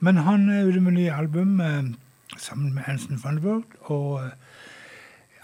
[0.00, 1.92] Men han er ute med nye album eh,
[2.38, 4.32] sammen med Hansen Funderburg, og eh,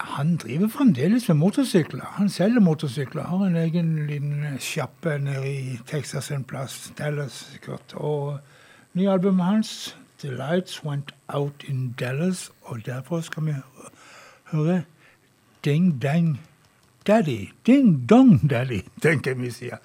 [0.03, 2.05] han driver fremdeles med motorsykler.
[2.17, 3.23] Han selger motorsykler.
[3.23, 6.91] Har en egen liten sjappe nede i Texas en plass.
[6.97, 7.93] Dallas sikkert.
[7.93, 8.39] Og
[8.93, 13.53] nye albumet hans, 'The Lights Went Out in Dallas', og derfor skal vi
[14.51, 14.83] høre
[15.65, 16.39] 'Ding Dang
[17.09, 17.51] Daddy'.
[17.67, 19.77] Ding Dong Daddy, tenker jeg vi sier.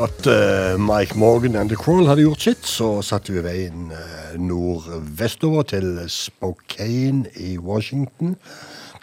[0.00, 4.30] At uh, Mike Morgan and The Crawl hadde gjort sitt, så satte vi veien uh,
[4.40, 8.38] nordvestover til Spokane i Washington.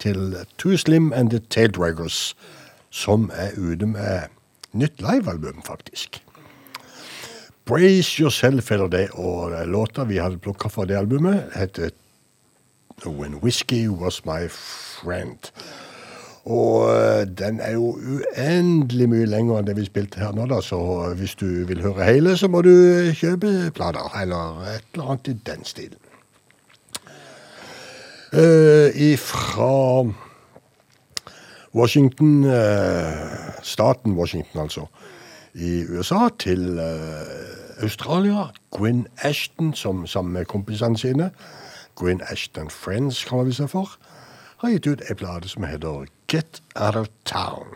[0.01, 2.33] Til Too Slim and The Taildraggers,
[2.89, 4.33] som er ute med
[4.73, 6.17] nytt livealbum, faktisk.
[7.69, 11.93] Brace Yourself heter det, og eh, låta vi hadde plukka fra det albumet, heter
[13.05, 15.51] When Whiskey Was My Friend.
[16.47, 20.61] Og eh, den er jo uendelig mye lenger enn det vi spilte her nå, da.
[20.63, 20.79] Så
[21.19, 22.71] hvis du vil høre hele, så må du
[23.19, 25.99] kjøpe plater, eller et eller annet i den stilen.
[28.27, 30.03] Uh, ifra
[31.75, 34.83] Washington, uh, staten Washington altså,
[35.53, 38.49] i USA til uh, Australia.
[38.71, 41.29] Gwyn Ashton som, sammen med kompisene sine.
[41.95, 43.95] Gwyn Ashton Friends kaller vi seg for.
[44.57, 47.75] Har gitt ut ei plate som heter Get Out of Town.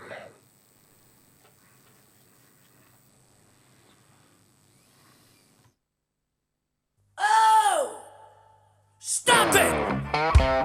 [7.17, 8.01] Oh!
[8.99, 10.60] Stop it!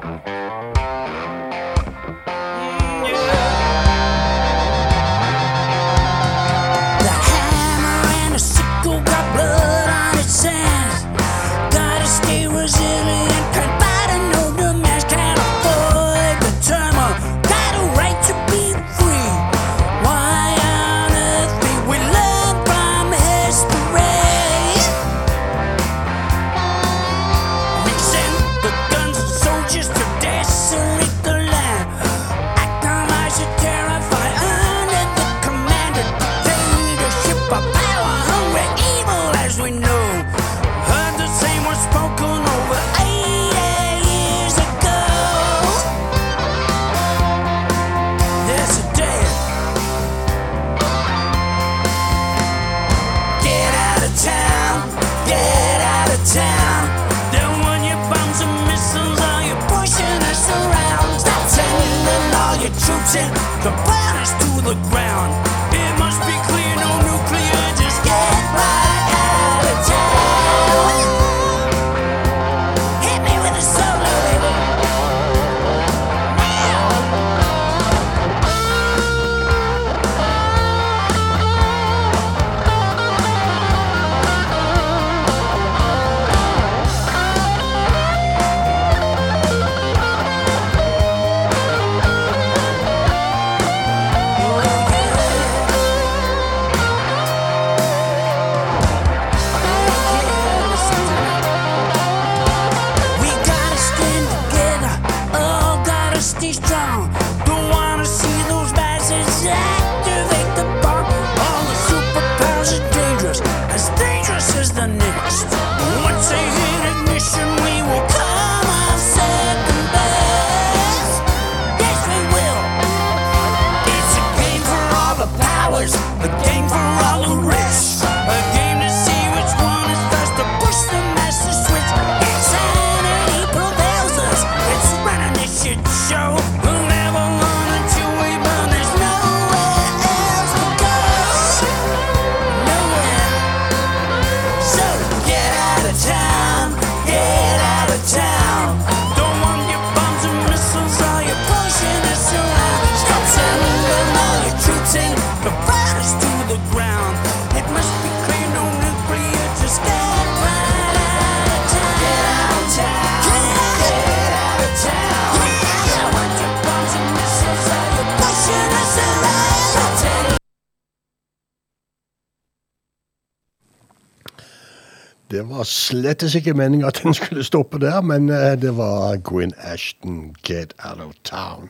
[175.30, 179.52] Det var slettes ikke meningen at den skulle stoppe der, men eh, det var Gwyn
[179.58, 181.68] Ashton, 'Get Out of Town'.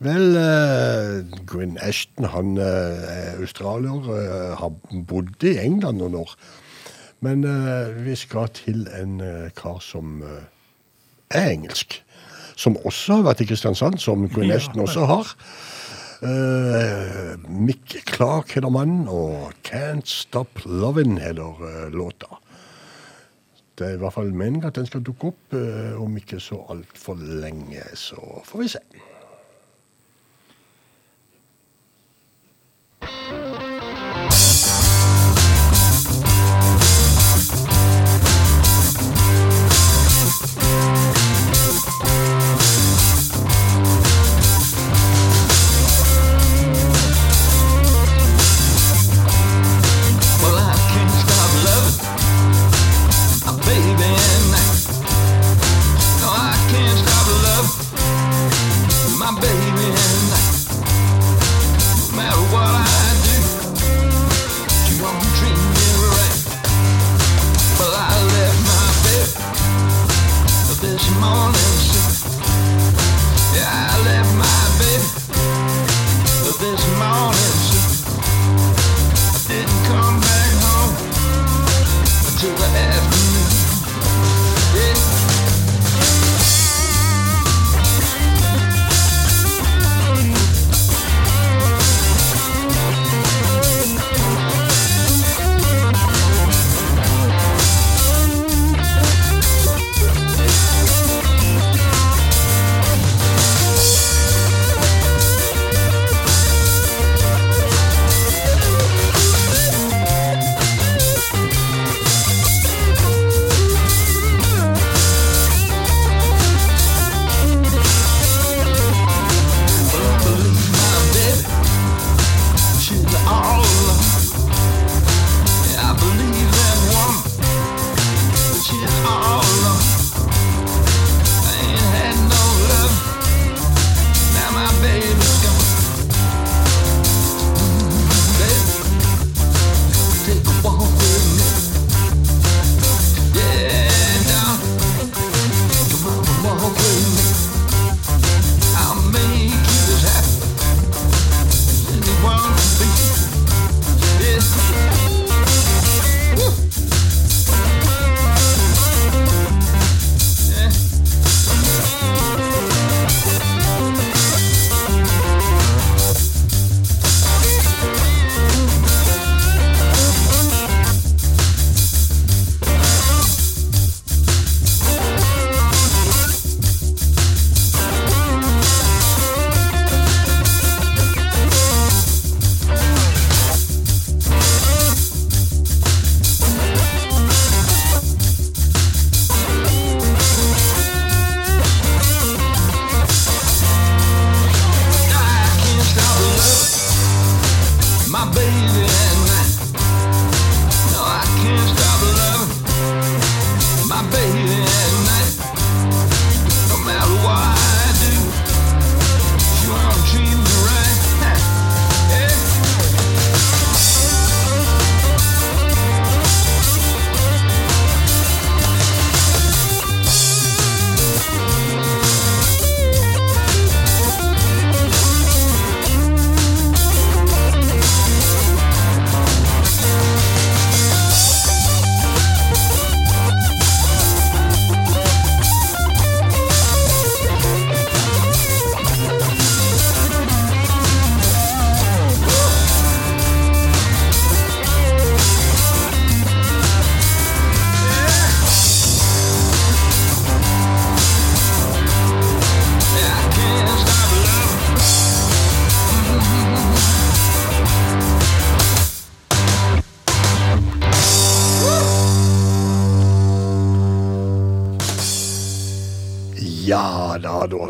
[0.00, 4.72] Vel, uh, Gwyn Ashton han eh, er australier, eh, har
[5.06, 6.34] bodd i England noen år.
[7.20, 10.46] Men eh, vi skal til en eh, kar som eh,
[11.30, 12.00] er engelsk.
[12.56, 15.34] Som også har vært i Kristiansand, som Gwyn Ashton også har.
[16.22, 22.36] Eh, Mick Clark heter mannen, og 'Can't Stop Lovin' heter uh, låta.
[23.78, 26.60] Det er i hvert fall meningen at den skal dukke opp uh, om ikke så
[26.68, 28.84] altfor lenge, så får vi se.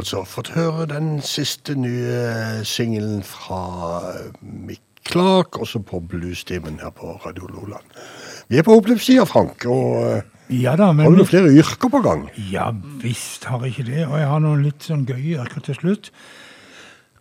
[0.01, 3.61] Altså fått høre den siste nye singelen fra
[4.41, 7.85] Mick Clark, også på bluestimen her på Radio Loland.
[8.49, 12.01] Vi er på oppløpssida, Frank, og eh, Ja da, men har du flere yrker på
[12.05, 12.25] gang?
[12.51, 12.71] Ja
[13.03, 16.11] visst har jeg ikke det, og jeg har noen litt sånn gøye yrker til slutt.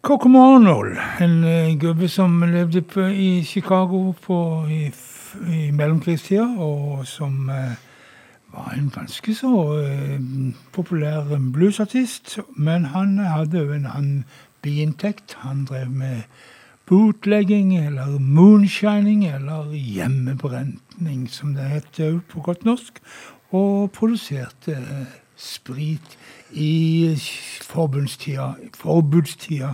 [0.05, 4.39] Kokomo Arnold, en eh, gubbe som levde på, i Chicago på,
[4.71, 4.87] i,
[5.51, 7.88] i mellomkrigstida, og som eh,
[8.53, 10.19] var en ganske så uh,
[10.73, 12.39] populær bluesartist.
[12.55, 14.25] Men han hadde jo en annen
[14.61, 15.37] biinntekt.
[15.45, 16.21] Han drev med
[16.89, 23.01] bootlegging, eller moonshining, eller hjemmebrenning, som det het på godt norsk.
[23.51, 25.05] Og produserte uh,
[25.39, 26.17] sprit
[26.51, 27.15] i
[27.61, 29.73] forbudstida, forbudstida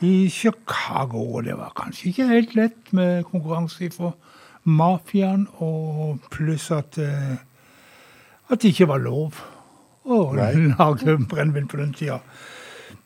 [0.00, 1.22] i Chicago.
[1.36, 4.10] Og det var kanskje ikke helt lett med konkurranse fra
[4.64, 7.36] mafiaen, og pluss at eh,
[8.54, 9.40] at det ikke var lov
[10.04, 12.20] å lage brennevin på den tida.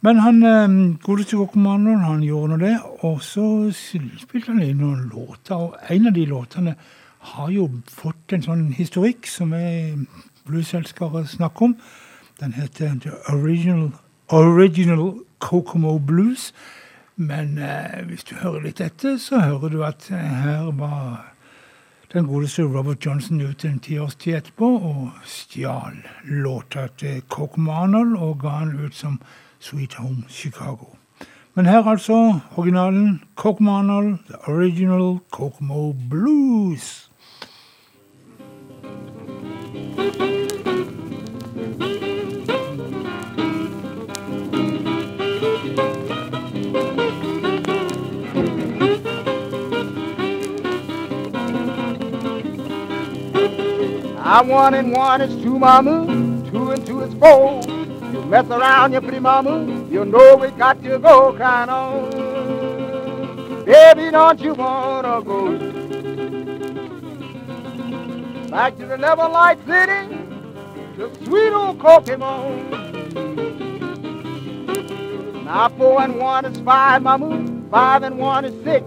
[0.04, 2.74] Men han eh, godeste kommandoen, han gjorde nå det,
[3.06, 5.56] og så spilte han inn noen låter.
[5.58, 6.74] Og en av de låtene
[7.32, 9.96] har jo fått en sånn historikk som vi
[10.46, 11.74] blueselskere snakker om.
[12.38, 13.90] Den heter The Original,
[14.30, 16.52] Original Kokomo Blues.
[17.18, 21.32] Men eh, hvis du hører litt etter, så hører du at eh, her var
[22.12, 28.38] den godeste Robert Johnson ut en tiårstid etterpå og stjal låta til Kokomo Arnold og
[28.40, 29.20] ga den ut som
[29.60, 30.94] Sweet Home Chicago.
[31.54, 37.04] Men her altså originalen Kokomo Arnold, the original Kokomo Blues.
[39.96, 40.27] Thank
[54.30, 56.04] I one and one is two, mama.
[56.50, 57.62] Two and two is four.
[58.12, 59.64] You mess around, you pretty mama.
[59.90, 62.10] You know we got to go, kind on.
[63.64, 65.56] Baby, don't you wanna go
[68.50, 70.14] back to the level light city?
[70.98, 72.74] The sweet old Pokemon.
[75.46, 77.70] Now four and one is five, mama.
[77.70, 78.84] Five and one is six.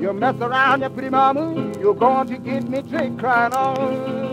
[0.00, 1.72] You mess around, you pretty mama.
[1.80, 4.23] You're going to get me tricked, crying on.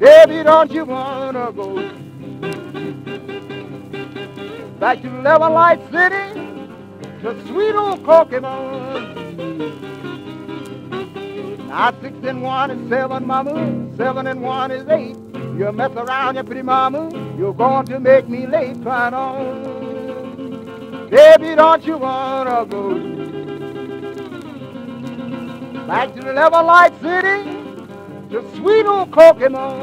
[0.00, 1.88] Baby, don't you wanna go
[4.78, 6.44] back to Level Light City?
[7.24, 9.16] to sweet old Pokemon.
[11.68, 13.96] Now six and one is seven, mama.
[13.96, 15.16] Seven and one is eight.
[15.58, 17.08] You mess around, you pretty mama.
[17.38, 21.08] You're going to make me late, crying on.
[21.08, 22.90] Baby, don't you wanna go
[25.86, 27.63] back to the Level Light City?
[28.34, 29.78] The sweet old Pokemon.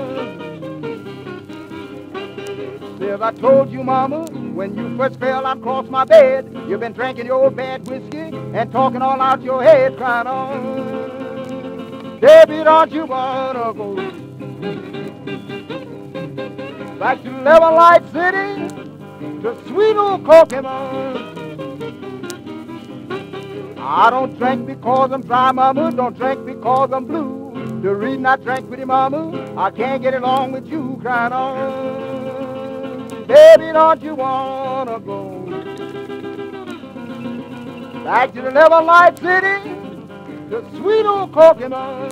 [2.99, 7.27] Says I told you, mama, when you first fell across my bed, you've been drinking
[7.27, 8.17] your old bad whiskey
[8.53, 12.19] and talking all out your head, crying on.
[12.19, 13.95] Baby, don't you wanna go
[16.99, 18.67] back to Level Light City?
[19.43, 21.39] The sweet old Pokemon.
[23.79, 25.89] I don't drink because I'm dry, mama.
[25.93, 27.40] Don't drink because I'm blue.
[27.81, 33.09] The reason I drank with you, mama, I can't get along with you, crying on.
[33.25, 35.39] Baby, don't you wanna go
[38.03, 39.73] back to the Level Light City?
[40.51, 42.11] The sweet old Pokemon.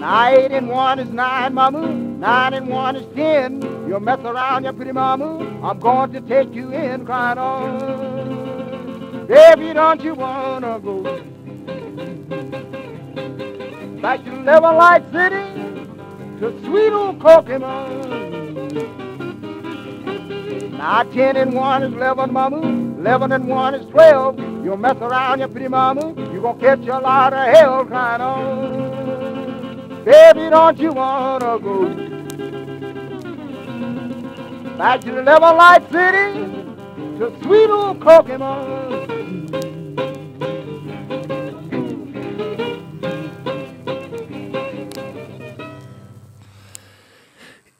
[0.00, 1.86] Nine and one is nine, mama.
[1.88, 3.60] Nine and one is ten.
[3.86, 5.60] You'll mess around, you pretty mama.
[5.62, 9.26] I'm going to take you in, crying on.
[9.26, 11.27] Baby, don't you wanna go
[14.08, 15.44] back to Level Light City?
[16.40, 17.92] to sweet old Pokemon.
[20.78, 22.62] Now ten and one is eleven, mama.
[23.00, 24.38] Eleven and one is twelve.
[24.38, 26.14] You mess around, you pretty mama.
[26.32, 30.04] You gonna catch a lot of hell, crying on.
[30.06, 31.88] Baby, don't you wanna go
[34.78, 36.46] back to the Level Light City?
[37.18, 39.07] to sweet old Pokemon.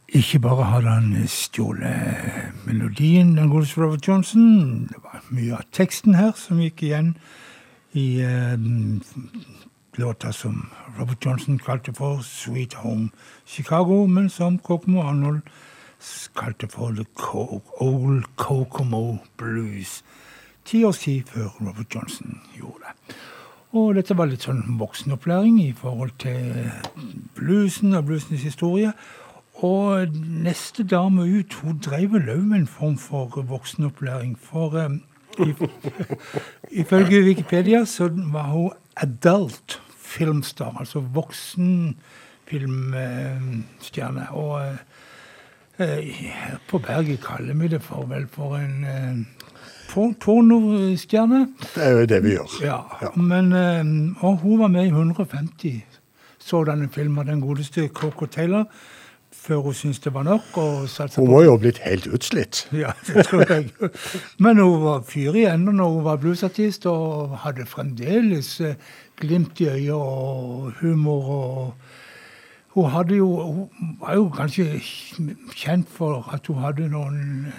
[0.09, 4.87] Ikke bare hadde han stjålet melodien, den godeste Robert Johnson.
[4.89, 7.11] Det var mye av teksten her som gikk igjen
[7.93, 8.57] i eh,
[10.01, 10.63] låta som
[10.97, 13.11] Robert Johnson kalte for Sweet Home
[13.45, 15.43] Chicago, men som Kokomo Arnold
[16.35, 17.05] kalte for The
[17.81, 20.03] Old Kokomo Blues.
[20.65, 23.17] Ti år tid før Robert Johnson gjorde det.
[23.77, 26.71] Og dette var litt sånn voksenopplæring i forhold til
[27.37, 28.95] bluesen og bluesens historie.
[29.59, 30.09] Og
[30.45, 34.37] neste dame ut, hun drev vel med en form for voksenopplæring.
[34.39, 35.03] For um,
[35.39, 35.63] if,
[36.83, 41.97] ifølge Wikipedia så var hun adult filmstar, altså voksen
[42.47, 44.29] filmstjerne.
[44.31, 44.63] Og
[45.79, 49.19] uh, her på berget kaller vi det for vel for en uh,
[49.91, 51.49] por- pornostjerne.
[51.75, 52.59] Det er jo det vi gjør.
[52.63, 55.85] Ja, men eh, Og hun var med i 150
[56.39, 58.65] sådanne filmer, den godeste Coco Taylor,
[59.33, 60.43] før hun syntes det var nok.
[61.17, 62.69] Hun må jo ha blitt helt utslitt.
[62.83, 63.71] Ja, det tror jeg.
[64.39, 68.75] Men hun var fyr igjen når hun var bluesartist, og hadde fremdeles eh,
[69.21, 71.31] glimt i øyet og humor.
[71.31, 71.75] og
[72.77, 74.81] Hun hadde jo Hun var jo kanskje
[75.57, 77.53] kjent for at hun hadde noen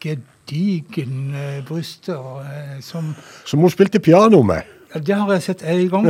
[0.00, 3.14] gedigne bryster eh, som
[3.44, 4.62] Som hun spilte piano med.
[4.94, 6.06] ja, Det har jeg sett en gang.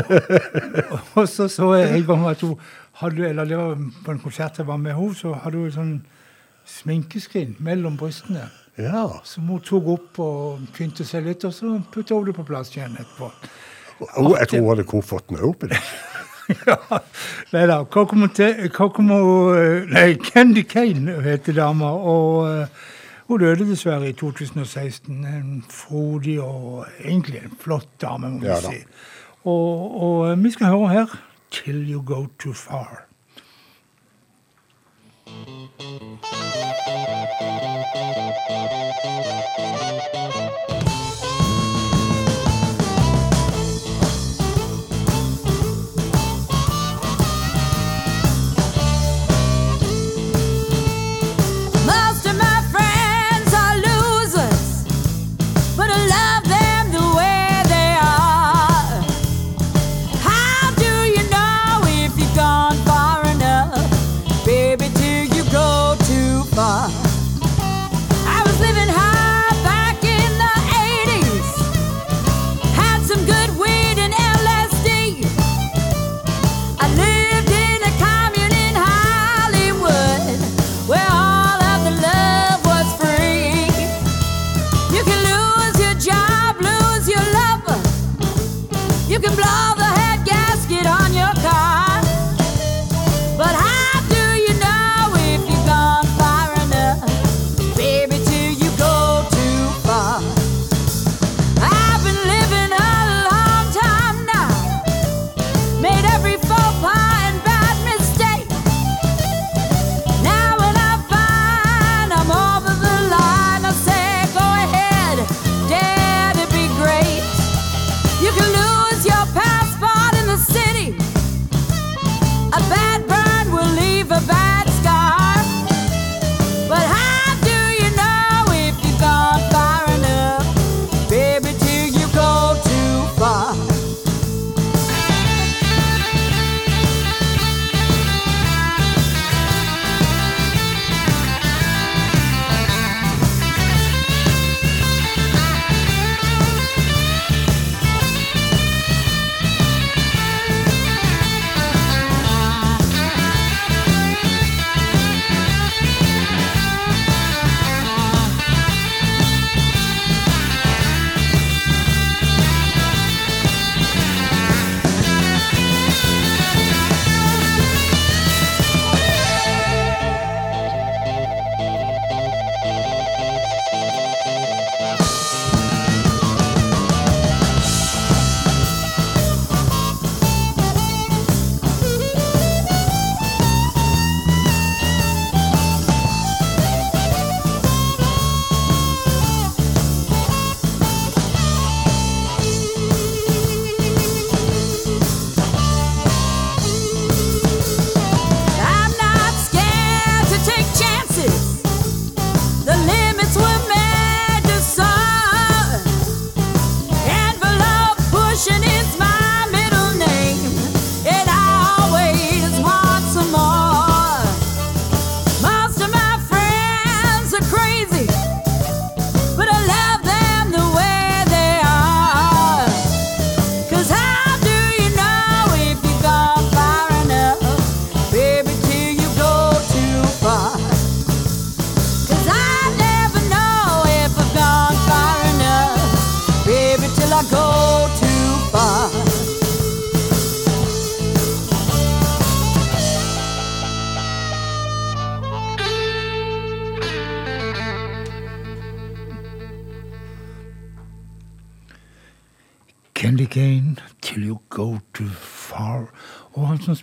[1.16, 2.56] Og så så jeg en gang at hun
[3.00, 5.76] hadde Eller det var på en konsert jeg var med henne, så hadde hun en
[5.76, 5.92] sånn
[6.68, 8.48] sminkeskrin mellom brystene.
[8.78, 9.06] Ja.
[9.26, 12.70] Som hun tok opp og pynte seg litt, og så putta hun det på plass
[12.74, 13.30] igjen etterpå.
[14.20, 15.88] Oh, jeg tror hun hadde kofferten oppi der.
[16.68, 17.00] ja,
[17.52, 17.80] Nei da.
[17.90, 18.28] Kokomo,
[19.56, 21.90] eh, Nei, Candy Kane heter dama.
[21.98, 22.84] Og eh,
[23.28, 25.24] hun døde dessverre i 2016.
[25.26, 28.82] En frodig og egentlig en flott dame, må vi Ja si.
[29.48, 31.18] Og, og eh, vi skal høre her
[31.50, 33.07] 'Till You Go Too Far'.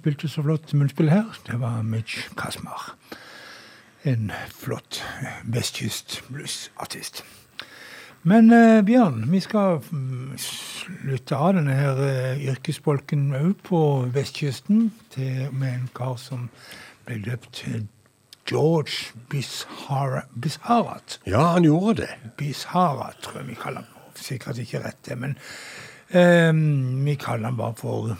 [0.05, 2.91] Spilte så flott munnspill her, det var Mitch Kasmar.
[4.05, 4.99] En flott
[5.49, 7.23] vestkystbluesartist.
[8.21, 13.81] Men eh, Bjørn, vi skal mm, slutte av denne her eh, yrkesbolken òg på
[14.13, 16.51] vestkysten til, med en kar som
[17.09, 17.63] ble døpt
[18.45, 21.19] George Bishara, Bisharat.
[21.25, 22.31] Ja, han gjorde det.
[22.37, 24.09] Bisharat, tror jeg vi kaller han.
[24.21, 25.37] Sikkert ikke rett, det, men
[26.13, 28.17] eh, vi kaller han bare for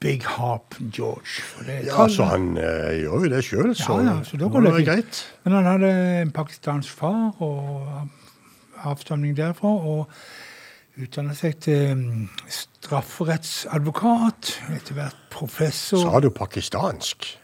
[0.00, 1.42] Big Harp George.
[1.66, 4.52] Det Ja, altså, så han eh, gjør jo det sjøl, så, ja, ja, så det
[4.52, 5.34] det greit.
[5.44, 8.08] Men han hadde en pakistansk far og
[8.84, 10.08] avstamning derfra, og
[11.00, 16.04] utdannet seg til mm, strafferettsadvokat, etter hvert professor.
[16.04, 17.38] Sa du pakistansk?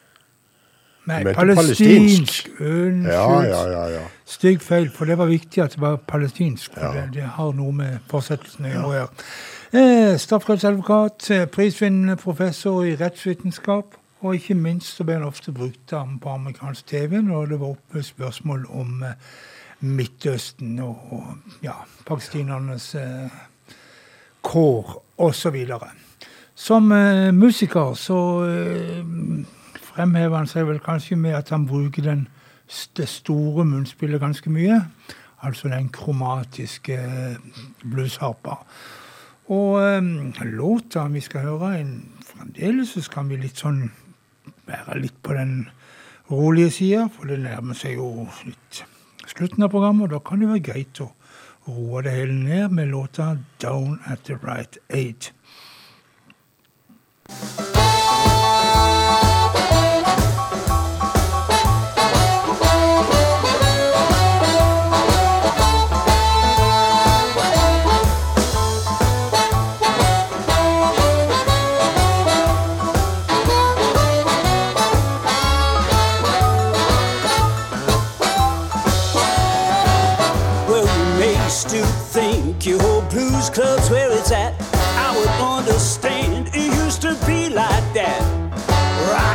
[1.08, 1.58] Nei, palestinsk.
[1.58, 2.48] palestinsk.
[2.60, 3.06] Unnskyld.
[3.10, 4.02] Ja, ja, ja, ja.
[4.24, 6.76] Stygg feil, for det var viktig at det var palestinsk.
[6.76, 9.08] For det, det har noe med fortsettelsen å gjøre.
[9.74, 13.84] Eh, Strafferettsadvokat, eh, prisvinnende professor i rettsvitenskap,
[14.20, 18.02] og ikke minst så ble han ofte brukt på amerikansk TV når det var oppe
[18.02, 19.14] spørsmål om eh,
[19.80, 21.24] Midtøsten og, og
[21.62, 21.72] ja,
[22.06, 23.30] pakistanernes eh,
[24.42, 25.56] kår osv.
[26.54, 29.04] Som eh, musiker så eh,
[29.80, 32.28] fremhever han seg vel kanskje med at han bruker den,
[32.96, 34.84] det store munnspillet ganske mye.
[35.40, 38.66] Altså den kromatiske eh, bluesharpa.
[39.52, 43.84] Og eh, låta vi skal høre, en, fremdeles så skal vi litt sånn
[44.68, 45.66] være litt på den
[46.30, 48.84] rolige sida, for det nærmer seg jo litt
[49.28, 51.12] slutten av programmet, og da kan det være greit å
[51.68, 55.32] roe det hele ned med låta 'Down at the Right Age'.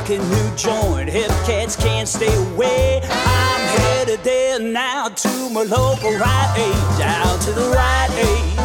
[0.08, 3.02] Rockin' new joint, hip cats can't stay away.
[3.04, 8.56] I'm headed there now to my local Rite Aid, down to the right Aid.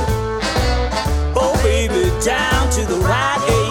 [1.34, 3.61] Oh, baby, down to the Rite Aid.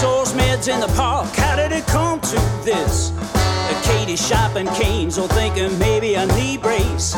[0.00, 1.28] Source meds in the park.
[1.36, 3.12] How did it come to this?
[3.84, 7.14] Katie shopping canes, or thinking maybe a knee brace.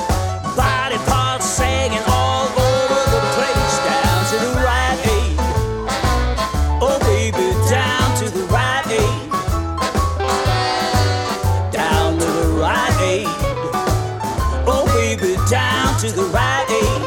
[0.56, 3.74] Body parts sagging all over the place.
[3.90, 5.36] Down to the right aid.
[6.80, 9.30] Oh, baby, down to the right aid.
[11.72, 13.28] Down to the right aid.
[14.66, 17.02] Oh, baby, down to the right aid.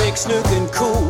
[0.00, 1.07] Rick's looking cool,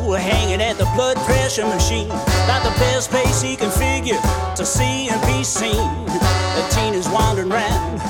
[1.59, 2.06] pressure machine.
[2.06, 4.18] About the best place he can figure
[4.56, 6.05] to see and be seen.
[6.06, 8.01] The teen is wandering round,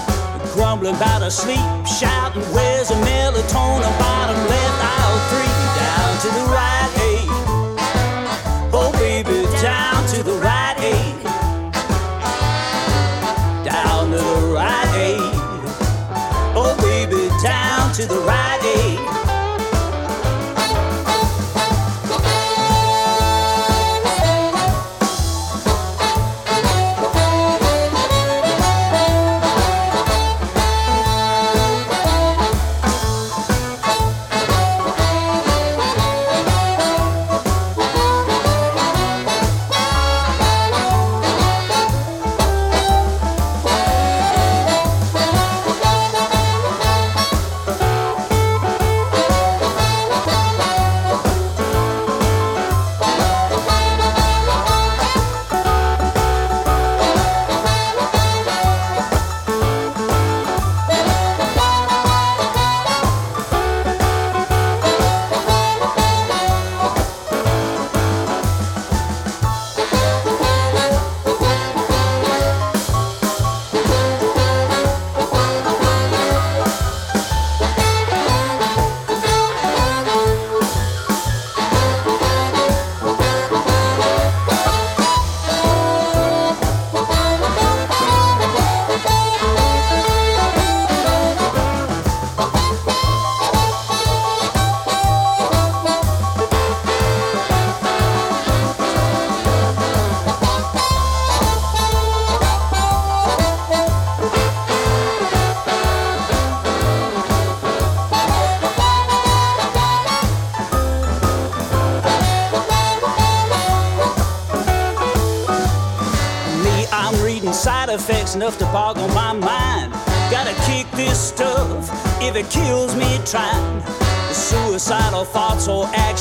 [0.53, 3.99] grumbling about her sleep, shouting, Where's the melatonin?
[3.99, 7.08] Bottom left aisle three, down to the right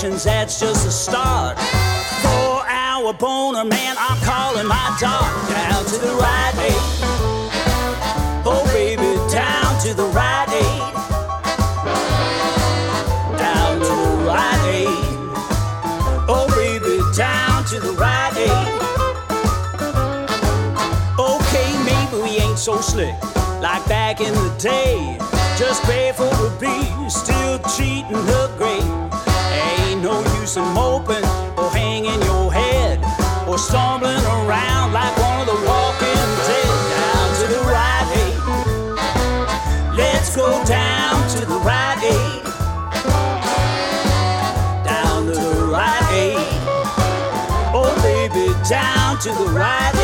[0.07, 1.57] or actions, that's just a start.
[2.21, 6.73] Four hour boner, man, I'm calling my dog down to the right eight.
[8.45, 10.93] Oh, baby, down to the right eight.
[13.37, 15.05] Down to the right eight.
[16.29, 18.73] Oh, baby, down to the right eight.
[21.19, 23.15] Okay, maybe we ain't so slick
[23.61, 24.46] like back in the
[49.19, 49.96] to the right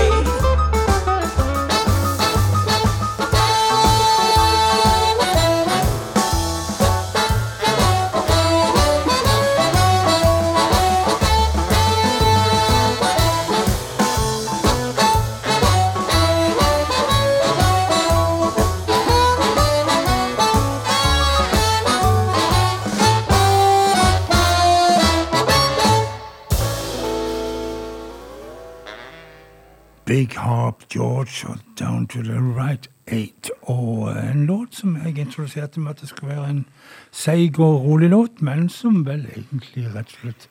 [35.53, 36.65] introduserte med at det skal være en
[37.11, 40.49] seig og rolig låt, men som vel egentlig rett og slett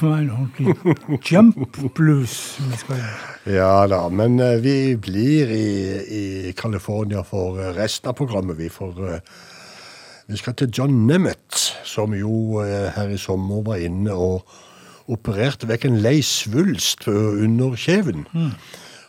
[0.00, 0.74] var en ordentlig
[1.30, 2.58] jump blues.
[3.46, 8.58] Ja da, men eh, vi blir i, i California for resten av programmet.
[8.58, 9.20] Vi får eh,
[10.26, 14.48] Vi skal til John Nemeth, som jo eh, her i sommer var inne og
[15.06, 18.24] opererte vekk en lei svulst under kjeven.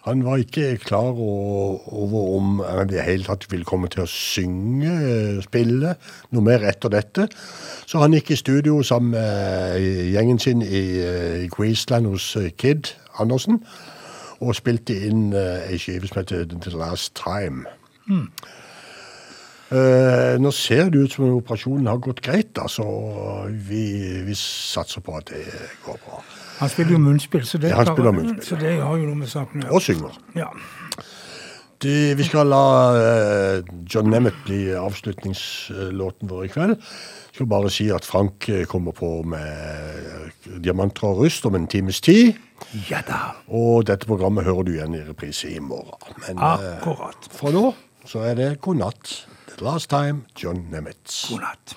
[0.05, 4.09] Han var ikke klar over om han i det hele tatt ville komme til å
[4.09, 5.95] synge, eh, spille,
[6.29, 7.25] noe mer etter dette.
[7.89, 12.93] Så han gikk i studio sammen med eh, gjengen sin i, eh, Queensland hos Kid
[13.17, 13.63] Andersen,
[14.45, 17.65] og spilte inn ei skive som heter The Last Time.
[18.05, 18.29] Mm.
[19.73, 22.83] Eh, nå ser det ut som operasjonen har gått greit, altså.
[22.85, 23.81] så vi,
[24.27, 25.41] vi satser på at det
[25.85, 26.19] går bra.
[26.59, 28.43] Han spiller jo munnspill, så det, Ja, spiller munnspill.
[28.45, 29.73] så det har jo noe med saken å gjøre.
[29.75, 30.19] Og synger.
[30.37, 30.51] Ja.
[31.83, 32.61] De, vi skal la
[32.95, 36.77] eh, John Nemmet bli avslutningslåten vår i kveld.
[36.79, 41.57] Jeg skal bare si at Frank eh, kommer på med eh, Diamanter og rust om
[41.59, 42.37] en times tid.
[42.89, 43.33] Ja da.
[43.51, 46.15] Og dette programmet hører du igjen i reprise i morgen.
[46.23, 47.27] Men eh, Akkurat.
[47.35, 47.73] for nå
[48.07, 49.15] så er det god natt.
[49.57, 51.29] The last time, John Nemeth.
[51.29, 51.75] God natt.